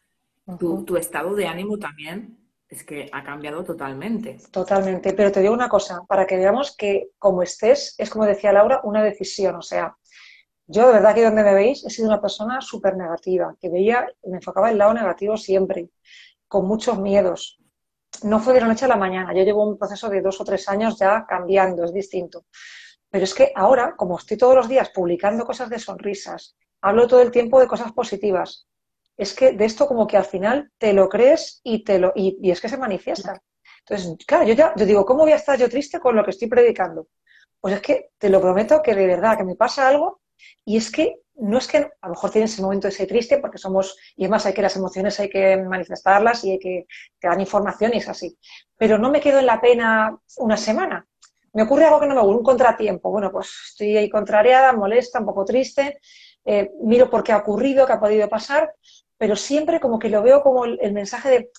[0.58, 2.38] tu, tu, estado de ánimo también
[2.68, 4.38] es que ha cambiado totalmente.
[4.50, 8.52] Totalmente, pero te digo una cosa, para que veamos que como estés, es como decía
[8.52, 9.94] Laura, una decisión, o sea,
[10.66, 14.06] yo, de verdad, que donde me veis, he sido una persona súper negativa, que veía,
[14.24, 15.90] me enfocaba el lado negativo siempre,
[16.48, 17.58] con muchos miedos.
[18.22, 20.44] No fue de la noche a la mañana, yo llevo un proceso de dos o
[20.44, 22.46] tres años ya cambiando, es distinto.
[23.10, 27.20] Pero es que ahora, como estoy todos los días publicando cosas de sonrisas, hablo todo
[27.20, 28.66] el tiempo de cosas positivas,
[29.16, 32.50] es que de esto como que al final te lo crees y, te lo, y,
[32.50, 33.40] es que se manifiesta.
[33.80, 36.30] Entonces, claro, yo ya yo digo, ¿cómo voy a estar yo triste con lo que
[36.30, 37.08] estoy predicando?
[37.60, 40.20] Pues es que te lo prometo que de verdad que me pasa algo
[40.64, 43.38] y es que no es que a lo mejor tienes ese momento de ser triste
[43.38, 46.86] porque somos, y además hay que las emociones hay que manifestarlas y hay que,
[47.18, 48.38] te dan información y es así.
[48.76, 51.06] Pero no me quedo en la pena una semana.
[51.52, 53.10] Me ocurre algo que no me gusta, un contratiempo.
[53.10, 55.98] Bueno, pues estoy ahí contrariada, molesta, un poco triste,
[56.44, 58.72] eh, miro por qué ha ocurrido, qué ha podido pasar,
[59.16, 61.50] pero siempre como que lo veo como el, mensaje de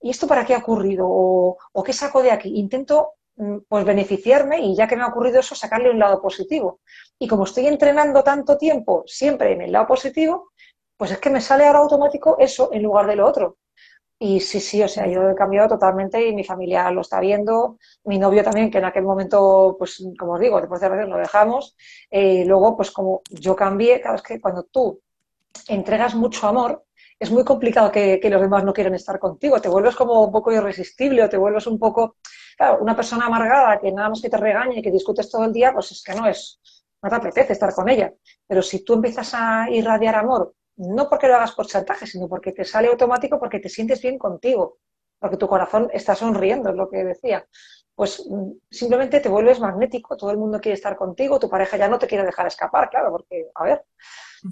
[0.00, 1.06] ¿y esto para qué ha ocurrido?
[1.08, 2.58] O, o, qué saco de aquí?
[2.58, 3.14] Intento
[3.68, 6.80] pues beneficiarme y ya que me ha ocurrido eso, sacarle un lado positivo.
[7.18, 10.50] Y como estoy entrenando tanto tiempo siempre en el lado positivo,
[10.96, 13.58] pues es que me sale ahora automático eso en lugar de lo otro.
[14.20, 17.78] Y sí, sí, o sea, yo he cambiado totalmente y mi familia lo está viendo,
[18.04, 21.18] mi novio también, que en aquel momento, pues como os digo, después de veces lo
[21.18, 21.76] dejamos.
[22.10, 25.00] Eh, luego, pues como yo cambié, claro, es que cuando tú
[25.68, 26.84] entregas mucho amor,
[27.20, 30.32] es muy complicado que, que, los demás no quieran estar contigo, te vuelves como un
[30.32, 32.16] poco irresistible o te vuelves un poco
[32.58, 35.52] Claro, una persona amargada que nada más que te regañe y que discutes todo el
[35.52, 36.60] día, pues es que no es,
[37.00, 38.12] no te apetece estar con ella.
[38.48, 42.50] Pero si tú empiezas a irradiar amor, no porque lo hagas por chantaje, sino porque
[42.50, 44.78] te sale automático, porque te sientes bien contigo,
[45.20, 47.46] porque tu corazón está sonriendo, es lo que decía.
[47.94, 51.88] Pues mm, simplemente te vuelves magnético, todo el mundo quiere estar contigo, tu pareja ya
[51.88, 53.84] no te quiere dejar escapar, claro, porque, a ver.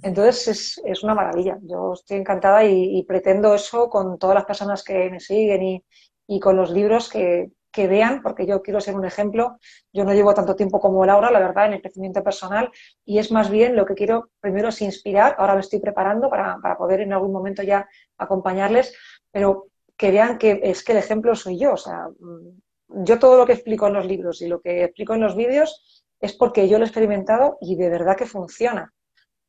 [0.03, 1.59] Entonces es, una maravilla.
[1.63, 5.85] Yo estoy encantada y, pretendo eso con todas las personas que me siguen y,
[6.29, 9.59] y con los libros que, que vean, porque yo quiero ser un ejemplo.
[9.93, 12.71] Yo no llevo tanto tiempo como Laura, la verdad, en el crecimiento personal,
[13.05, 15.37] y es más bien lo que quiero primero es inspirar.
[15.39, 18.95] Ahora me estoy preparando para, poder en algún momento ya acompañarles,
[19.31, 21.75] pero que vean que es que el ejemplo soy yo.
[21.75, 25.13] O sea, mm, yo todo lo que explico en los libros y lo que explico
[25.13, 28.91] en los vídeos es porque yo lo he experimentado y de verdad que funciona.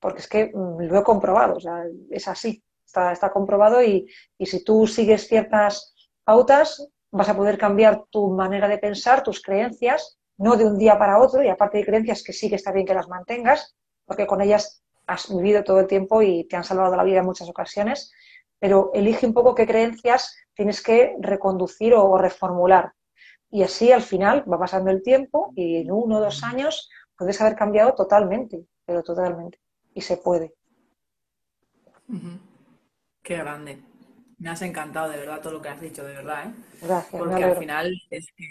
[0.02, 4.06] Porque es que mm, lo he comprobado, o sea, es así, está, está comprobado y,
[4.38, 9.42] y si tú sigues ciertas pautas, vas a poder cambiar tu manera de pensar, tus
[9.42, 12.72] creencias, no de un día para otro, y aparte de creencias que sí que está
[12.72, 16.64] bien que las mantengas, porque con ellas has vivido todo el tiempo y te han
[16.64, 18.12] salvado la vida en muchas ocasiones,
[18.60, 22.94] pero elige un poco qué creencias tienes que reconducir o reformular.
[23.50, 27.40] Y así al final va pasando el tiempo y en uno o dos años puedes
[27.42, 29.60] haber cambiado totalmente, pero totalmente.
[29.94, 30.54] Y se puede.
[33.24, 33.87] Qué grande.
[34.38, 36.54] Me has encantado de verdad todo lo que has dicho, de verdad, ¿eh?
[36.82, 37.20] Gracias.
[37.20, 38.46] Porque al final es que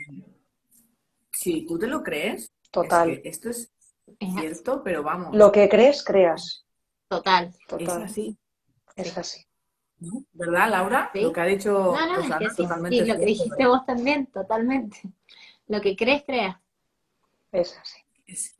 [1.31, 3.21] si tú te lo crees, Total.
[3.25, 3.71] esto es
[4.19, 5.35] cierto, pero vamos.
[5.35, 6.65] Lo que crees, creas.
[7.09, 7.55] Total.
[7.69, 8.03] Total.
[8.03, 8.39] Es así.
[8.97, 9.47] Es así.
[10.33, 11.11] ¿Verdad, Laura?
[11.15, 12.97] Lo que ha dicho no, no, es totalmente.
[12.97, 15.01] Y lo que dijiste vos también, totalmente.
[15.69, 16.57] Lo que crees, creas.
[17.53, 17.99] Es así.
[18.27, 18.55] Es,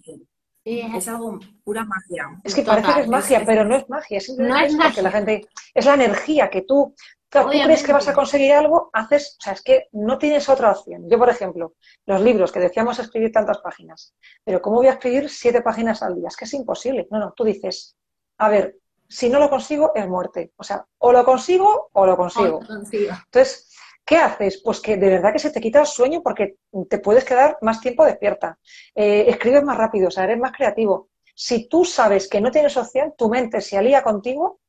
[0.65, 2.41] es algo pura magia.
[2.43, 4.21] Es que parece que es magia, pero no es magia.
[4.39, 5.03] no es, magia.
[5.03, 6.95] la gente es la energía que tú
[7.29, 10.49] Claro, tú crees que vas a conseguir algo, haces, o sea, es que no tienes
[10.49, 11.09] otra opción.
[11.09, 11.75] Yo, por ejemplo,
[12.07, 14.15] los libros que decíamos escribir tantas páginas,
[14.45, 16.29] pero ¿cómo voy a escribir siete páginas al día?
[16.29, 17.09] Es que es imposible.
[17.11, 17.97] No, no, tú dices,
[18.39, 20.53] a ver, si no lo consigo, es muerte.
[20.57, 22.61] O sea, o lo consigo o lo consigo.
[22.61, 23.75] Entonces,
[24.05, 24.63] ¿qué haces?
[24.63, 26.57] Pues que de verdad que se te quita el sueño porque
[26.89, 28.59] te puedes quedar más tiempo despierta.
[28.95, 31.09] Eh, escribes más rápido, o sea, eres más creativo.
[31.35, 34.61] Si tú sabes que no tienes opción, tu mente se alía contigo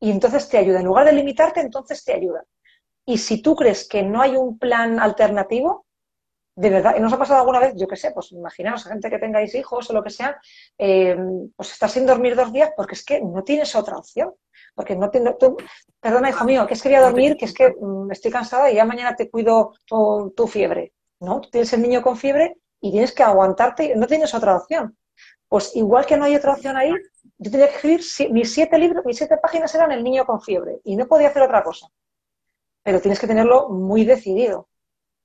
[0.00, 0.80] y entonces te ayuda.
[0.80, 2.44] En lugar de limitarte, entonces te ayuda.
[3.06, 5.86] Y si tú crees que no hay un plan alternativo,
[6.56, 7.74] de verdad, ¿nos ha pasado alguna vez?
[7.76, 10.40] Yo qué sé, pues imaginaos, gente que tengáis hijos o lo que sea,
[10.78, 11.16] eh,
[11.56, 14.32] pues estás sin dormir dos días porque es que no tienes otra opción.
[14.74, 15.56] Porque no tengo, tú,
[16.00, 18.70] perdona, hijo mío, que es que voy a dormir, que es que mm, estoy cansada
[18.70, 20.92] y ya mañana te cuido tu, tu fiebre.
[21.20, 24.96] No, tú tienes el niño con fiebre y tienes que aguantarte, no tienes otra opción.
[25.48, 26.92] Pues igual que no hay otra opción ahí,
[27.38, 30.80] yo tenía que escribir mis siete libros, mis siete páginas eran El niño con fiebre
[30.84, 31.88] y no podía hacer otra cosa.
[32.82, 34.68] Pero tienes que tenerlo muy decidido.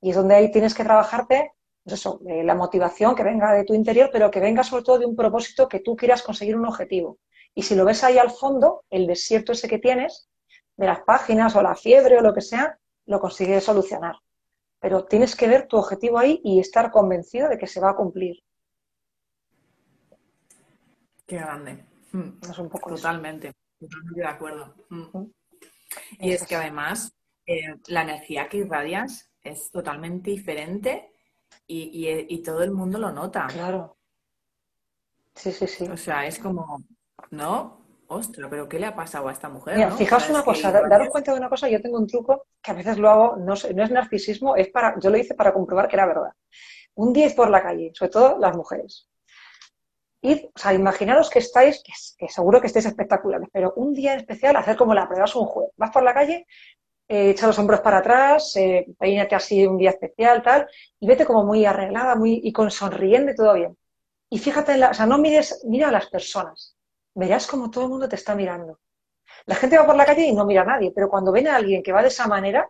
[0.01, 1.53] Y es donde ahí tienes que trabajarte,
[1.83, 5.05] pues eso, la motivación que venga de tu interior, pero que venga sobre todo de
[5.05, 7.19] un propósito que tú quieras conseguir un objetivo.
[7.53, 10.29] Y si lo ves ahí al fondo, el desierto ese que tienes,
[10.77, 14.15] de las páginas o la fiebre o lo que sea, lo consigues solucionar.
[14.79, 17.95] Pero tienes que ver tu objetivo ahí y estar convencido de que se va a
[17.95, 18.37] cumplir.
[21.27, 21.88] Qué grande.
[22.11, 24.75] Mm, es un poco totalmente, totalmente de acuerdo.
[24.89, 25.25] Mm.
[26.19, 27.13] Y es, que además
[27.45, 31.13] eh, la energía que irradias es totalmente diferente
[31.65, 33.47] y, todo el mundo lo nota.
[33.47, 33.97] Claro.
[35.35, 35.87] Sí, sí, sí.
[35.87, 36.83] O sea, es como,
[37.31, 37.79] ¿no?
[38.07, 39.75] Ostras, pero ¿qué le ha pasado a esta mujer?
[39.75, 42.73] Mira, fijaos una cosa, daros cuenta de una cosa, yo tengo un truco que a
[42.73, 45.95] veces lo hago, no, no es narcisismo, es para, yo lo hice para comprobar que
[45.95, 46.33] era verdad.
[46.95, 49.07] Un día por la calle, sobre todo las mujeres,
[50.21, 54.55] o sea, imaginaros que estáis, que, seguro que estáis espectaculares, pero un día en especial
[54.55, 55.71] hacer como la prueba, es un juego.
[55.77, 56.45] Vas por la calle,
[57.07, 60.67] eh, echa los hombros para atrás, eh, peínate así un día especial, tal,
[60.99, 63.77] y vete como muy arreglada, muy, y con sonriendo y todo bien.
[64.29, 66.75] Y fíjate, en la, o sea, no mires, mira a las personas.
[67.15, 68.79] Verás como todo el mundo te está mirando.
[69.45, 71.55] La gente va por la calle y no mira a nadie, pero cuando ven a
[71.55, 72.69] alguien que va de esa manera,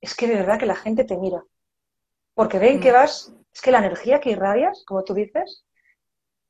[0.00, 1.42] es que de verdad que la gente te mira.
[2.34, 2.94] Porque ven que mm.
[2.94, 5.64] vas, es que la energía que irradias, como tú dices,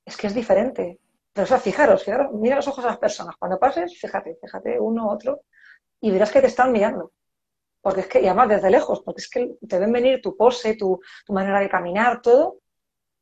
[0.04, 1.00] es que es diferente.
[1.32, 3.36] Pero, o sea, fijaros, fijaros, mira los ojos a las personas.
[3.38, 5.42] Cuando pases, fíjate, fíjate uno, otro,
[6.00, 7.12] y verás que te están mirando.
[7.80, 10.76] Porque es que, y además desde lejos, porque es que te ven venir tu pose,
[10.76, 12.58] tu, manera de caminar, todo.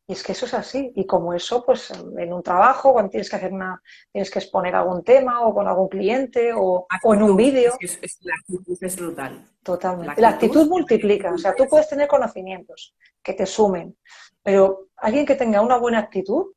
[0.06, 0.92] Y es que eso es así.
[0.96, 3.80] Y como eso, pues en un trabajo, cuando tienes que hacer una,
[4.12, 7.72] tienes que exponer algún tema o con algún cliente o, en un vídeo.
[8.22, 9.46] la actitud es brutal.
[9.62, 10.20] Totalmente.
[10.20, 11.32] La actitud multiplica.
[11.32, 13.96] O sea, tú puedes tener conocimientos que te sumen,
[14.42, 16.52] pero alguien que tenga una buena actitud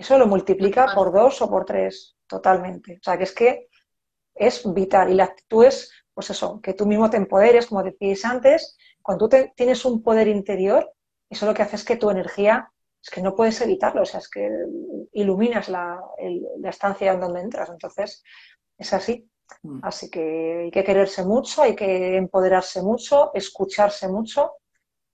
[0.00, 2.94] eso lo multiplica por dos o por tres totalmente.
[2.94, 3.68] O sea, que es que
[4.34, 5.10] es vital.
[5.10, 9.28] Y la actitud es, pues eso, que tú mismo te empoderes, como decíais antes, cuando
[9.28, 10.90] tú tienes un poder interior,
[11.28, 12.72] eso lo que hace es que tu energía,
[13.02, 14.48] es que no puedes evitarlo, o sea, es que
[15.12, 16.02] iluminas la,
[16.60, 17.68] la estancia en donde entras.
[17.68, 18.22] Entonces,
[18.78, 19.28] es así.
[19.62, 19.80] Mm.
[19.82, 24.54] Así que hay que quererse mucho, hay que empoderarse mucho, escucharse mucho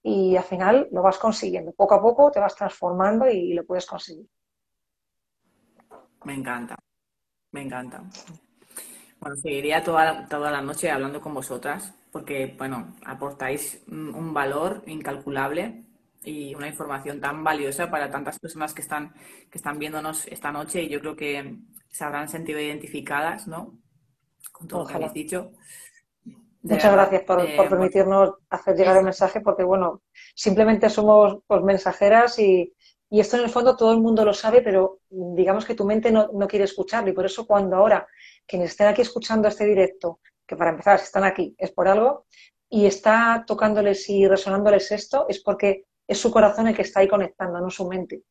[0.01, 1.73] y al final lo vas consiguiendo.
[1.73, 4.29] Poco a poco te vas transformando y lo puedes conseguir.
[6.27, 6.75] Me encanta,
[7.53, 8.03] me encanta.
[9.21, 15.85] Bueno, seguiría toda, toda la noche hablando con vosotras porque, bueno, aportáis un valor incalculable
[16.25, 19.15] y una información tan valiosa para tantas personas que están,
[19.49, 21.59] que están viéndonos esta noche y yo creo que
[21.89, 23.79] se habrán sentido identificadas, ¿no?
[24.51, 25.53] Con todo lo que habéis dicho.
[26.63, 30.03] Muchas gracias por, eh, permitirnos hacer llegar el mensaje, porque bueno,
[30.35, 32.75] simplemente somos pues, mensajeras y,
[33.11, 36.11] y, esto en el fondo todo el mundo lo sabe, pero digamos que tu mente
[36.11, 37.11] no, no, quiere escucharlo.
[37.11, 38.07] Y por eso cuando ahora
[38.47, 42.27] quienes estén aquí escuchando este directo, que para empezar, si están aquí, es por algo,
[42.69, 47.09] y está tocándoles y resonándoles esto, es porque es su corazón el que está ahí
[47.09, 48.23] conectando, no su mente.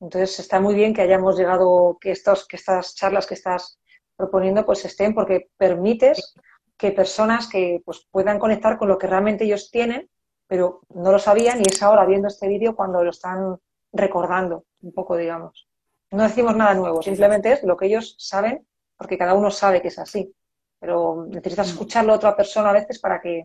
[0.00, 3.78] Entonces está muy bien que hayamos llegado, que, estos, que estas charlas que estás
[4.16, 6.34] proponiendo pues estén porque permites
[6.76, 10.10] que personas que pues, puedan conectar con lo que realmente ellos tienen,
[10.46, 13.56] pero no lo sabían y es ahora viendo este vídeo cuando lo están
[13.96, 15.68] recordando un poco, digamos.
[16.10, 18.66] No decimos nada nuevo, simplemente es lo que ellos saben,
[18.96, 20.32] porque cada uno sabe que es así,
[20.78, 21.70] pero necesitas mm.
[21.70, 23.44] escucharlo a otra persona a veces para que,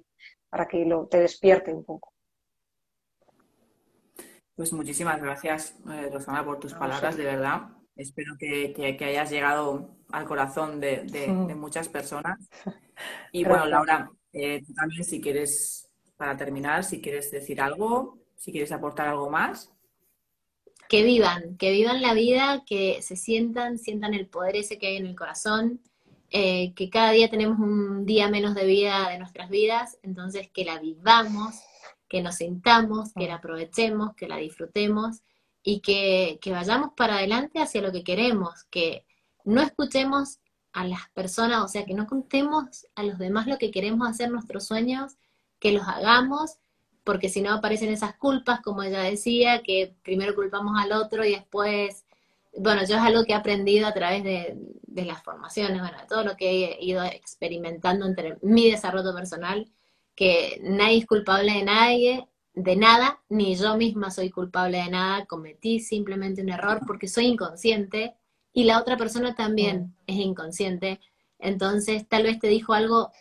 [0.49, 2.13] para que lo, te despierte un poco.
[4.55, 7.69] Pues muchísimas gracias, eh, Rosana, por tus palabras, de verdad.
[7.95, 12.37] Espero que, hayas llegado al corazón de, muchas personas.
[13.31, 18.71] Y bueno, Laura, eh, también si quieres, para terminar, si quieres decir algo, si quieres
[18.71, 19.73] aportar algo más.
[20.91, 24.97] Que vivan, que vivan la vida, que se sientan, sientan el poder ese que hay
[24.97, 25.79] en el corazón,
[26.31, 30.65] eh, que cada día tenemos un día menos de vida de nuestras vidas, entonces que
[30.65, 31.61] la vivamos,
[32.09, 35.21] que nos sintamos, que la aprovechemos, que la disfrutemos
[35.63, 39.05] y que, vayamos para adelante hacia lo que queremos, que
[39.45, 40.39] no escuchemos
[40.73, 44.29] a las personas, o sea, que no contemos a los demás lo que queremos hacer
[44.29, 45.13] nuestros sueños,
[45.57, 46.57] que los hagamos,
[47.03, 51.31] porque si no aparecen esas culpas, como ella decía, que primero culpamos al otro y
[51.31, 52.05] después,
[52.57, 56.07] bueno, yo es algo que he aprendido a través de, de las formaciones, bueno, de
[56.07, 59.71] todo lo que he ido experimentando entre mi desarrollo personal,
[60.15, 65.25] que nadie es culpable de nadie, de nada, ni yo misma soy culpable de nada,
[65.25, 68.15] cometí simplemente un error porque soy inconsciente
[68.53, 69.93] y la otra persona también mm.
[70.07, 70.99] es inconsciente.
[71.39, 73.11] Entonces, tal vez te dijo algo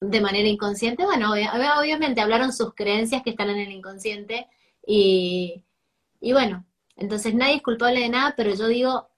[0.00, 1.04] de manera inconsciente.
[1.04, 4.46] Bueno, obviamente hablaron sus creencias que están en el inconsciente
[4.86, 5.64] y,
[6.20, 6.64] y bueno,
[6.96, 9.08] entonces nadie es culpable de nada, pero yo digo,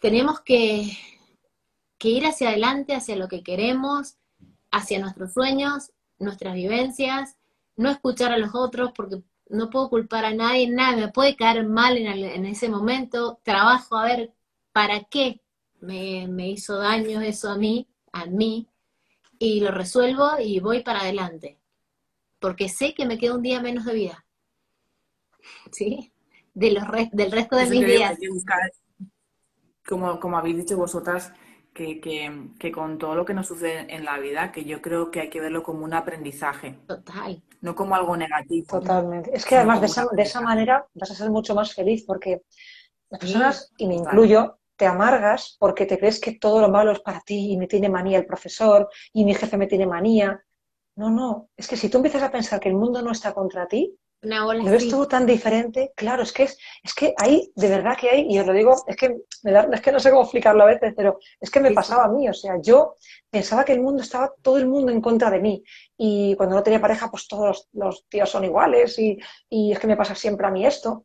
[0.00, 0.96] tenemos que,
[1.98, 4.16] que ir hacia adelante, hacia lo que queremos,
[4.70, 7.36] hacia nuestros sueños, nuestras vivencias,
[7.76, 11.66] no escuchar a los otros porque no puedo culpar a nadie, nada, me puede caer
[11.66, 14.34] mal en, ese momento, trabajo a ver
[14.72, 15.40] para qué
[15.80, 18.68] me, hizo daño eso a mí, a mí,
[19.44, 21.58] y lo resuelvo y voy para adelante,
[22.40, 24.24] porque sé que me queda un día menos de vida,
[25.70, 26.12] ¿sí?
[26.54, 28.18] De los del resto de mis días.
[29.86, 31.30] Como, como habéis dicho vosotras,
[31.74, 32.00] que,
[32.58, 35.28] que, con todo lo que nos sucede en la vida, que yo creo que hay
[35.28, 36.78] que verlo como un aprendizaje.
[36.86, 37.42] Total.
[37.60, 38.66] No como algo negativo.
[38.80, 39.36] Totalmente.
[39.36, 42.42] Es que además de esa, de esa, manera vas a ser mucho más feliz porque
[43.10, 47.00] las personas, y me incluyo, te amargas porque te crees que todo lo malo es
[47.00, 50.44] para ti y me tiene manía el profesor y mi jefe me tiene manía.
[50.96, 51.48] No, no.
[51.56, 54.70] Es que si tú empiezas a pensar que el mundo no está contra ti, ¿Lo
[54.70, 55.92] ves tú tan diferente?
[55.94, 58.74] Claro, es que es, es que hay, de verdad que hay, y os lo digo,
[58.86, 61.60] es que me da, es que no sé cómo explicarlo a veces, pero es que
[61.60, 62.96] me pasaba a mí, o sea, yo
[63.30, 65.62] pensaba que el mundo estaba todo el mundo en contra de mí.
[65.96, 69.18] Y cuando no tenía pareja, pues todos los, tíos son iguales, y,
[69.48, 71.04] y, es que me pasa siempre a mí esto.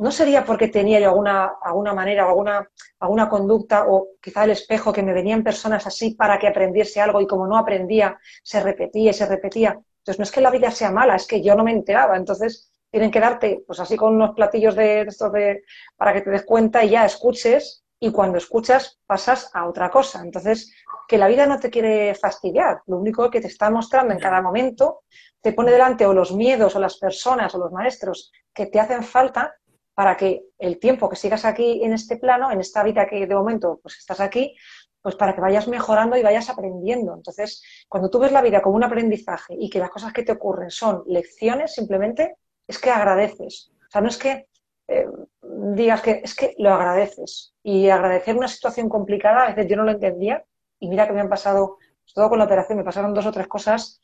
[0.00, 2.66] No sería porque tenía yo alguna, alguna manera, alguna,
[3.00, 7.20] alguna conducta, o quizá el espejo, que me venían personas así para que aprendiese algo,
[7.20, 9.78] y como no aprendía, se repetía y se repetía.
[9.98, 12.16] Entonces, no es que la vida sea mala, es que yo no me enteraba.
[12.16, 15.64] Entonces, tienen que darte, pues así con unos platillos de, estos de,
[15.98, 20.22] para que te des cuenta y ya escuches, y cuando escuchas pasas a otra cosa.
[20.24, 20.74] Entonces,
[21.06, 24.40] que la vida no te quiere fastidiar, lo único que te está mostrando en cada
[24.40, 25.02] momento,
[25.42, 29.02] te pone delante o los miedos o las personas o los maestros que te hacen
[29.02, 29.54] falta
[30.00, 33.34] para que el tiempo que sigas aquí en este plano, en esta vida que de
[33.34, 34.56] momento pues estás aquí,
[35.02, 37.12] pues para que vayas mejorando y vayas aprendiendo.
[37.12, 40.32] Entonces, cuando tú ves la vida como un aprendizaje y que las cosas que te
[40.32, 43.72] ocurren son lecciones, simplemente es que agradeces.
[43.78, 44.46] O sea, no es que
[44.88, 45.06] eh,
[45.42, 47.52] digas que es que lo agradeces.
[47.62, 50.42] Y agradecer una situación complicada, a veces yo no lo entendía,
[50.78, 51.76] y mira que me han pasado,
[52.14, 54.00] todo con la operación, me pasaron dos o tres cosas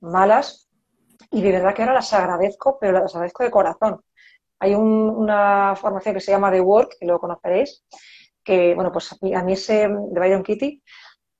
[0.00, 0.68] malas,
[1.30, 4.02] y de verdad que ahora las agradezco, pero las agradezco de corazón.
[4.58, 7.84] Hay una formación que se llama The Work, que lo conoceréis,
[8.42, 10.82] que, bueno, pues a mí, ese de Byron Kitty,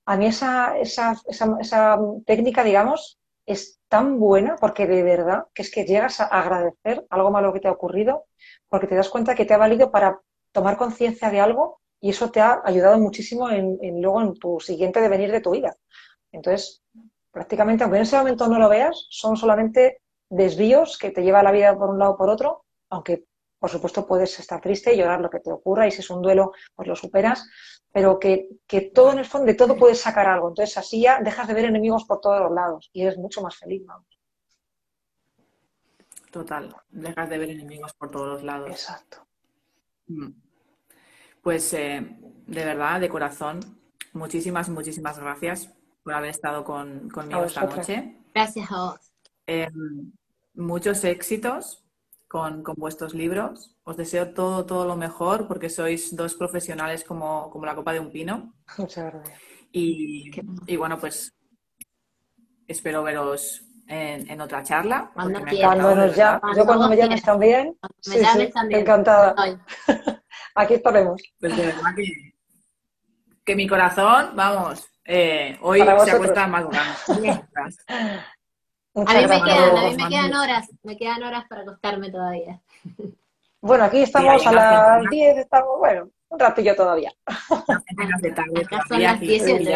[0.06, 5.70] a mí esa, esa, esa, técnica, digamos, es tan buena porque de verdad que es
[5.70, 8.24] que llegas a agradecer algo malo que te ha ocurrido
[8.68, 10.20] porque te das cuenta que te ha valido para
[10.52, 15.00] tomar conciencia de algo y eso te ha ayudado muchísimo en, luego en tu siguiente
[15.00, 15.74] devenir de tu vida.
[16.32, 16.82] Entonces,
[17.30, 21.52] prácticamente, aunque en ese momento no lo veas, son solamente desvíos que te lleva la
[21.52, 23.26] vida por un lado o por otro, aunque
[23.58, 26.22] por supuesto puedes estar triste y llorar lo que te ocurra y si es un
[26.22, 27.48] duelo, pues lo superas,
[27.90, 28.60] pero que,
[28.94, 30.48] todo en el fondo, de todo puedes sacar algo.
[30.48, 33.56] Entonces así ya dejas de ver enemigos por todos los lados y eres mucho más
[33.56, 34.06] feliz, vamos.
[36.30, 38.70] Total, dejas de ver enemigos por todos los lados.
[38.70, 39.26] Exacto.
[40.08, 40.32] Mm.
[41.42, 43.60] Pues eh, de verdad, de corazón,
[44.12, 45.72] muchísimas, muchísimas gracias
[46.02, 48.20] por haber estado conmigo esta noche.
[48.34, 49.12] Gracias a vos.
[49.46, 50.12] Em,
[50.54, 51.85] muchos éxitos
[52.36, 53.74] con, vuestros libros.
[53.84, 58.12] Os deseo todo, todo lo mejor porque sois dos profesionales como, la copa de un
[58.12, 58.52] pino.
[58.76, 59.40] Muchas gracias.
[59.72, 61.34] Y, bueno, pues
[62.68, 65.10] espero veros en, otra charla.
[65.14, 65.40] Cuando
[66.12, 66.40] ya.
[66.54, 67.74] Yo cuando me llames también.
[68.06, 68.80] Me llames también.
[68.80, 69.34] Encantada.
[70.54, 71.22] Aquí estaremos.
[71.40, 71.94] Pues de verdad
[73.44, 77.44] que, mi corazón, vamos, eh, hoy se acuesta más grande.
[78.96, 82.60] a mí, me quedan, a mí me quedan horas, me quedan horas para acostarme todavía.
[83.60, 87.12] Bueno, aquí estamos a las 10, estamos, bueno, un ratillo todavía.
[87.26, 89.68] Acá son las 10 y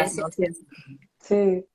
[1.19, 1.65] Sí.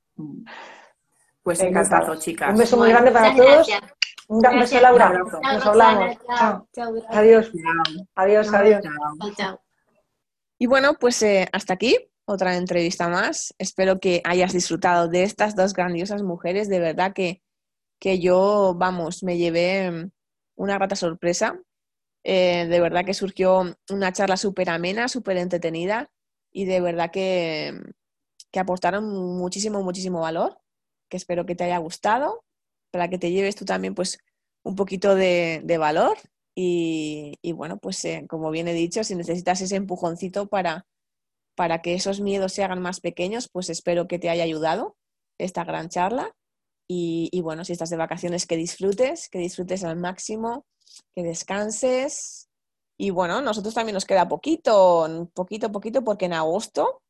[1.41, 2.51] Pues encantado, chicas.
[2.51, 3.67] Un beso muy grande para todos.
[4.27, 5.09] Un beso, Laura.
[5.09, 6.17] Nos hablamos.
[7.09, 7.51] Adiós.
[8.15, 8.83] Adiós, adiós.
[10.59, 13.55] Y bueno, pues eh, hasta aquí otra entrevista más.
[13.57, 16.69] Espero que hayas disfrutado de estas dos grandiosas mujeres.
[16.69, 17.41] De verdad que,
[17.99, 20.11] que yo, vamos, me llevé mm,
[20.57, 21.59] una grata sorpresa.
[22.23, 26.11] Eh, de verdad que surgió una charla súper amena, súper entretenida
[26.51, 27.91] y de verdad que, mm,
[28.51, 29.05] que aportaron
[29.37, 30.59] muchísimo, muchísimo valor,
[31.09, 32.43] que espero que te haya gustado,
[32.91, 34.19] para que te lleves tú también pues
[34.63, 36.17] un poquito de, valor
[36.55, 40.85] y, bueno, pues eh, como bien he dicho, si necesitas ese empujoncito para,
[41.57, 44.95] para que esos miedos se hagan más pequeños, pues espero que te haya ayudado
[45.39, 46.35] esta gran charla.
[46.87, 50.67] Y, bueno, si estás de vacaciones, que disfrutes, que disfrutes al máximo,
[51.15, 52.47] que descanses.
[52.95, 57.01] Y bueno, nosotros también nos queda poquito, poquito, poquito, porque en agosto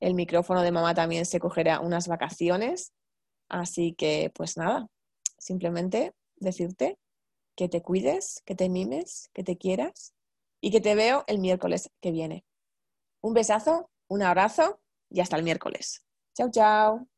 [0.00, 2.92] el micrófono de mamá también se cogerá unas vacaciones.
[3.48, 4.86] Así que, pues nada,
[5.38, 6.98] simplemente decirte
[7.56, 10.12] que te cuides, que te mimes, que te quieras
[10.60, 12.44] y que te veo el miércoles que viene.
[13.22, 14.80] Un besazo un abrazo
[15.10, 16.04] y hasta el miércoles.
[16.34, 17.13] Chao, chao.